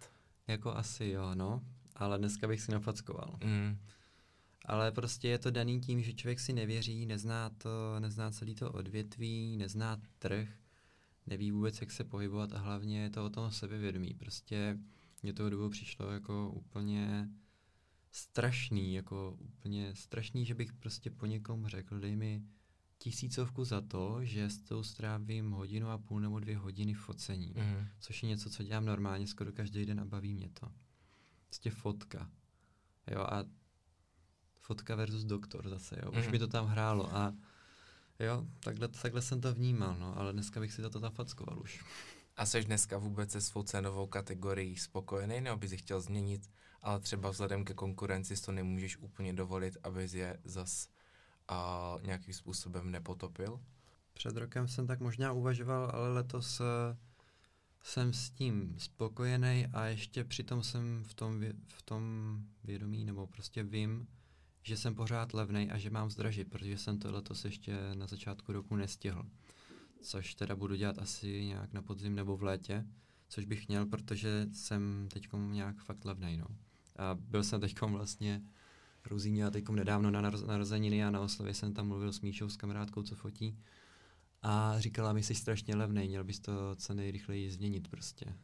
Jako 0.46 0.74
asi 0.76 1.04
jo, 1.04 1.34
no. 1.34 1.62
Ale 1.96 2.18
dneska 2.18 2.48
bych 2.48 2.60
si 2.60 2.72
nafackoval. 2.72 3.38
Mm. 3.44 3.78
Ale 4.64 4.92
prostě 4.92 5.28
je 5.28 5.38
to 5.38 5.50
daný 5.50 5.80
tím, 5.80 6.02
že 6.02 6.12
člověk 6.14 6.40
si 6.40 6.52
nevěří, 6.52 7.06
nezná 7.06 7.50
to, 7.50 8.00
nezná 8.00 8.30
celý 8.30 8.54
to 8.54 8.72
odvětví, 8.72 9.56
nezná 9.56 9.96
trh, 10.18 10.48
neví 11.26 11.50
vůbec, 11.50 11.80
jak 11.80 11.90
se 11.90 12.04
pohybovat 12.04 12.52
a 12.52 12.58
hlavně 12.58 13.02
je 13.02 13.10
to 13.10 13.24
o 13.24 13.30
tom 13.30 13.50
sebevědomí. 13.50 14.14
Prostě 14.14 14.78
mě 15.22 15.32
toho 15.32 15.50
dobu 15.50 15.68
přišlo 15.70 16.10
jako 16.10 16.50
úplně 16.50 17.28
strašný, 18.12 18.94
jako 18.94 19.36
úplně 19.40 19.94
strašný, 19.94 20.46
že 20.46 20.54
bych 20.54 20.72
prostě 20.72 21.10
po 21.10 21.26
někom 21.26 21.66
řekl, 21.66 22.00
dej 22.00 22.16
mi 22.16 22.42
tisícovku 22.98 23.64
za 23.64 23.80
to, 23.80 24.24
že 24.24 24.50
s 24.50 24.62
tou 24.62 24.82
strávím 24.82 25.50
hodinu 25.50 25.88
a 25.88 25.98
půl 25.98 26.20
nebo 26.20 26.40
dvě 26.40 26.56
hodiny 26.58 26.94
focení. 26.94 27.54
Mm. 27.56 27.86
Což 28.00 28.22
je 28.22 28.28
něco, 28.28 28.50
co 28.50 28.62
dělám 28.62 28.84
normálně 28.84 29.26
skoro 29.26 29.52
každý 29.52 29.86
den 29.86 30.00
a 30.00 30.04
baví 30.04 30.34
mě 30.34 30.48
to. 30.60 30.68
Prostě 31.46 31.70
fotka. 31.70 32.30
Jo, 33.10 33.20
a 33.20 33.44
fotka 34.60 34.96
versus 34.96 35.24
doktor 35.24 35.68
zase, 35.68 35.96
jo. 36.04 36.10
Už 36.10 36.22
Mhm. 36.22 36.30
mi 36.32 36.38
to 36.38 36.48
tam 36.48 36.66
hrálo 36.66 37.16
a 37.16 37.34
jo, 38.20 38.46
takhle, 38.60 38.88
takhle 38.88 39.22
jsem 39.22 39.40
to 39.40 39.54
vnímal, 39.54 39.96
no, 39.98 40.18
ale 40.18 40.32
dneska 40.32 40.60
bych 40.60 40.72
si 40.72 40.82
to 40.82 41.00
zafackoval 41.00 41.60
už. 41.60 41.84
A 42.36 42.46
jsi 42.46 42.64
dneska 42.64 42.98
vůbec 42.98 43.30
se 43.30 43.40
svou 43.40 43.62
cenovou 43.62 44.06
kategorií 44.06 44.76
spokojený, 44.76 45.40
nebo 45.40 45.56
bys 45.56 45.72
chtěl 45.72 46.00
změnit, 46.00 46.50
ale 46.82 47.00
třeba 47.00 47.30
vzhledem 47.30 47.64
ke 47.64 47.74
konkurenci 47.74 48.36
si 48.36 48.42
to 48.42 48.52
nemůžeš 48.52 48.96
úplně 48.96 49.32
dovolit, 49.32 49.76
abys 49.82 50.14
je 50.14 50.38
zas 50.44 50.88
a, 51.48 51.96
nějakým 52.02 52.34
způsobem 52.34 52.90
nepotopil? 52.90 53.60
Před 54.12 54.36
rokem 54.36 54.68
jsem 54.68 54.86
tak 54.86 55.00
možná 55.00 55.32
uvažoval, 55.32 55.90
ale 55.94 56.12
letos 56.12 56.60
eh, 56.60 56.96
jsem 57.82 58.12
s 58.12 58.30
tím 58.30 58.74
spokojený 58.78 59.66
a 59.72 59.84
ještě 59.84 60.24
přitom 60.24 60.62
jsem 60.62 61.04
v 61.04 61.14
tom, 61.14 61.40
vě- 61.40 61.56
v 61.68 61.82
tom 61.82 62.34
vědomí, 62.64 63.04
nebo 63.04 63.26
prostě 63.26 63.62
vím, 63.62 64.08
že 64.62 64.76
jsem 64.76 64.94
pořád 64.94 65.34
levnej 65.34 65.70
a 65.72 65.78
že 65.78 65.90
mám 65.90 66.10
zdražit, 66.10 66.50
protože 66.50 66.78
jsem 66.78 66.98
to 66.98 67.12
letos 67.12 67.44
ještě 67.44 67.76
na 67.94 68.06
začátku 68.06 68.52
roku 68.52 68.76
nestihl. 68.76 69.26
Což 70.00 70.34
teda 70.34 70.56
budu 70.56 70.74
dělat 70.74 70.98
asi 70.98 71.44
nějak 71.44 71.72
na 71.72 71.82
podzim 71.82 72.14
nebo 72.14 72.36
v 72.36 72.42
létě, 72.42 72.86
což 73.28 73.44
bych 73.44 73.68
měl, 73.68 73.86
protože 73.86 74.46
jsem 74.52 75.08
teď 75.12 75.28
nějak 75.50 75.82
fakt 75.82 76.04
levnej, 76.04 76.36
no. 76.36 76.46
A 76.96 77.14
byl 77.14 77.42
jsem 77.42 77.60
teď 77.60 77.80
vlastně 77.80 78.42
Ruzíně 79.06 79.46
a 79.46 79.50
teď 79.50 79.68
nedávno 79.68 80.10
na 80.10 80.22
naroz- 80.22 80.46
narozeniny 80.46 81.04
a 81.04 81.10
na 81.10 81.20
oslavě 81.20 81.54
jsem 81.54 81.74
tam 81.74 81.88
mluvil 81.88 82.12
s 82.12 82.20
Míšou, 82.20 82.48
s 82.48 82.56
kamarádkou, 82.56 83.02
co 83.02 83.14
fotí. 83.14 83.58
A 84.42 84.74
říkala 84.80 85.12
mi, 85.12 85.22
jsi 85.22 85.34
strašně 85.34 85.76
levnej, 85.76 86.08
měl 86.08 86.24
bys 86.24 86.40
to 86.40 86.76
co 86.76 86.94
nejrychleji 86.94 87.50
změnit 87.50 87.88
prostě. 87.88 88.34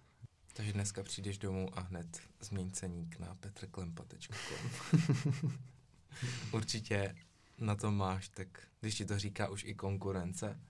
Takže 0.52 0.72
dneska 0.72 1.02
přijdeš 1.02 1.38
domů 1.38 1.78
a 1.78 1.80
hned 1.80 2.20
změň 2.40 2.70
ceník 2.70 3.18
na 3.18 3.34
petrklempa.com. 3.34 4.36
Určitě 6.52 7.14
na 7.58 7.74
to 7.74 7.90
máš, 7.90 8.28
tak 8.28 8.48
když 8.80 8.94
ti 8.94 9.04
to 9.04 9.18
říká 9.18 9.48
už 9.48 9.64
i 9.64 9.74
konkurence, 9.74 10.60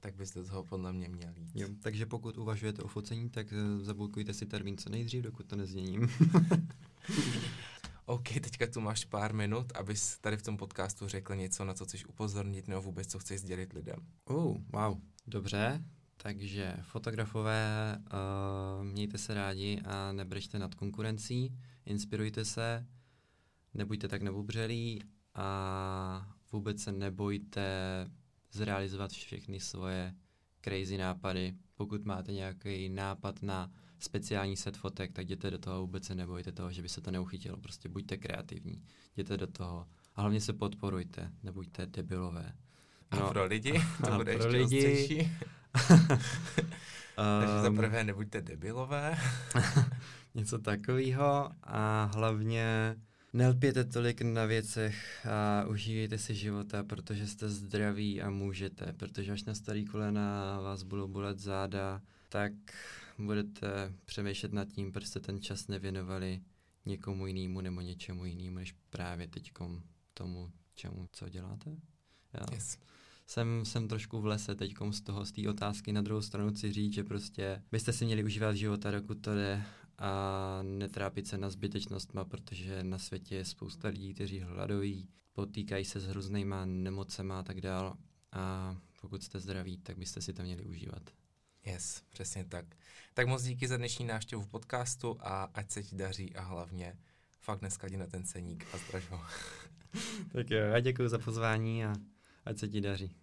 tak 0.00 0.14
bys 0.14 0.34
do 0.34 0.44
toho 0.44 0.64
podle 0.64 0.92
mě 0.92 1.08
měl 1.08 1.32
jít. 1.36 1.50
Jo, 1.54 1.68
takže 1.82 2.06
pokud 2.06 2.38
uvažujete 2.38 2.82
o 2.82 2.88
focení, 2.88 3.30
tak 3.30 3.46
eh, 3.52 3.84
zablokujte 3.84 4.34
si 4.34 4.46
termín 4.46 4.78
co 4.78 4.90
nejdřív, 4.90 5.22
dokud 5.22 5.46
to 5.46 5.56
nezměním. 5.56 6.08
OK, 8.06 8.28
teďka 8.28 8.66
tu 8.66 8.80
máš 8.80 9.04
pár 9.04 9.34
minut, 9.34 9.72
abys 9.74 10.18
tady 10.18 10.36
v 10.36 10.42
tom 10.42 10.56
podcastu 10.56 11.08
řekl 11.08 11.34
něco, 11.34 11.64
na 11.64 11.74
co 11.74 11.84
chceš 11.84 12.06
upozornit, 12.06 12.68
nebo 12.68 12.82
vůbec 12.82 13.06
co 13.06 13.18
chceš 13.18 13.40
sdělit 13.40 13.72
lidem. 13.72 13.98
Oh, 14.24 14.56
wow. 14.72 14.98
Dobře, 15.26 15.84
takže 16.16 16.76
fotografové, 16.82 17.98
uh, 17.98 18.84
mějte 18.84 19.18
se 19.18 19.34
rádi 19.34 19.80
a 19.84 20.12
nebržte 20.12 20.58
nad 20.58 20.74
konkurencí, 20.74 21.58
inspirujte 21.86 22.44
se, 22.44 22.86
nebuďte 23.74 24.08
tak 24.08 24.22
nebubřelí 24.22 25.02
a 25.34 26.34
vůbec 26.52 26.82
se 26.82 26.92
nebojte 26.92 27.66
zrealizovat 28.52 29.10
všechny 29.10 29.60
svoje 29.60 30.14
crazy 30.64 30.98
nápady. 30.98 31.54
Pokud 31.74 32.04
máte 32.04 32.32
nějaký 32.32 32.88
nápad 32.88 33.42
na 33.42 33.70
speciální 33.98 34.56
set 34.56 34.76
fotek, 34.76 35.12
tak 35.12 35.24
jděte 35.24 35.50
do 35.50 35.58
toho 35.58 35.76
a 35.76 35.80
vůbec 35.80 36.04
se 36.04 36.14
nebojte 36.14 36.52
toho, 36.52 36.72
že 36.72 36.82
by 36.82 36.88
se 36.88 37.00
to 37.00 37.10
neuchytilo. 37.10 37.56
Prostě 37.56 37.88
buďte 37.88 38.16
kreativní, 38.16 38.82
jděte 39.16 39.36
do 39.36 39.46
toho. 39.46 39.86
A 40.14 40.20
hlavně 40.20 40.40
se 40.40 40.52
podporujte, 40.52 41.32
nebuďte 41.42 41.86
debilové. 41.86 42.52
A 43.10 43.16
No, 43.16 43.28
pro 43.30 43.44
lidi, 43.44 43.72
to 44.04 44.12
a 44.12 44.16
bude 44.16 44.38
pro 44.38 44.52
ještě 44.52 44.78
lidi-. 44.78 45.30
Takže 47.16 47.60
za 47.62 47.66
Ehm, 47.66 47.76
prvé 47.76 48.04
nebuďte 48.04 48.40
debilové. 48.42 49.18
něco 50.34 50.58
takového 50.58 51.50
a 51.62 52.04
hlavně 52.14 52.96
nelpěte 53.32 53.84
tolik 53.84 54.22
na 54.22 54.44
věcech 54.44 55.26
a 55.26 55.64
užívejte 55.66 56.18
si 56.18 56.34
života, 56.34 56.82
protože 56.82 57.26
jste 57.26 57.48
zdraví 57.48 58.22
a 58.22 58.30
můžete, 58.30 58.92
protože 58.92 59.32
až 59.32 59.44
na 59.44 59.54
starý 59.54 59.84
kolena 59.84 60.60
vás 60.60 60.82
budou 60.82 61.08
bolet 61.08 61.38
záda, 61.38 62.02
tak 62.28 62.52
budete 63.18 63.92
přemýšlet 64.04 64.52
nad 64.52 64.68
tím, 64.68 64.92
proč 64.92 65.06
jste 65.06 65.20
ten 65.20 65.40
čas 65.40 65.68
nevěnovali 65.68 66.40
někomu 66.86 67.26
jinému 67.26 67.60
nebo 67.60 67.80
něčemu 67.80 68.24
jinému, 68.24 68.56
než 68.58 68.74
právě 68.90 69.28
teďkom 69.28 69.82
tomu, 70.14 70.50
čemu, 70.74 71.08
co 71.12 71.28
děláte. 71.28 71.76
Já 72.32 72.54
Yes. 72.54 72.78
jsem, 73.26 73.64
jsem 73.64 73.88
trošku 73.88 74.20
v 74.20 74.26
lese 74.26 74.54
teď 74.54 74.74
z 74.90 75.00
toho, 75.00 75.24
z 75.24 75.32
té 75.32 75.48
otázky. 75.48 75.92
Na 75.92 76.02
druhou 76.02 76.22
stranu 76.22 76.50
chci 76.50 76.72
říct, 76.72 76.92
že 76.94 77.04
prostě 77.04 77.62
byste 77.72 77.92
si 77.92 78.04
měli 78.04 78.24
užívat 78.24 78.56
života, 78.56 78.90
dokud 78.90 79.20
to 79.20 79.34
jde 79.34 79.62
a 79.98 80.58
netrápit 80.62 81.26
se 81.26 81.38
na 81.38 81.50
zbytečnostma, 81.50 82.24
protože 82.24 82.84
na 82.84 82.98
světě 82.98 83.34
je 83.34 83.44
spousta 83.44 83.88
lidí, 83.88 84.14
kteří 84.14 84.40
hladoví, 84.40 85.08
potýkají 85.32 85.84
se 85.84 86.00
s 86.00 86.06
hrůznýma 86.06 86.64
nemocema 86.64 87.38
a 87.38 87.42
tak 87.42 87.60
dál. 87.60 87.96
A 88.32 88.76
pokud 89.00 89.22
jste 89.22 89.40
zdraví, 89.40 89.78
tak 89.78 89.98
byste 89.98 90.22
si 90.22 90.32
to 90.32 90.42
měli 90.42 90.64
užívat. 90.64 91.10
Yes, 91.66 92.02
přesně 92.08 92.44
tak. 92.44 92.66
Tak 93.14 93.28
moc 93.28 93.42
díky 93.42 93.68
za 93.68 93.76
dnešní 93.76 94.04
návštěvu 94.04 94.42
v 94.42 94.48
podcastu 94.48 95.16
a 95.20 95.44
ať 95.54 95.70
se 95.70 95.82
ti 95.82 95.96
daří 95.96 96.36
a 96.36 96.42
hlavně 96.42 96.98
fakt 97.40 97.60
dneska 97.60 97.88
na 97.96 98.06
ten 98.06 98.24
ceník 98.24 98.66
a 98.72 98.78
zdraž 98.78 99.10
ho. 99.10 99.20
Tak 100.32 100.50
jo, 100.50 100.58
já 100.58 100.80
děkuji 100.80 101.08
za 101.08 101.18
pozvání 101.18 101.84
a 101.84 101.94
ať 102.44 102.58
se 102.58 102.68
ti 102.68 102.80
daří. 102.80 103.16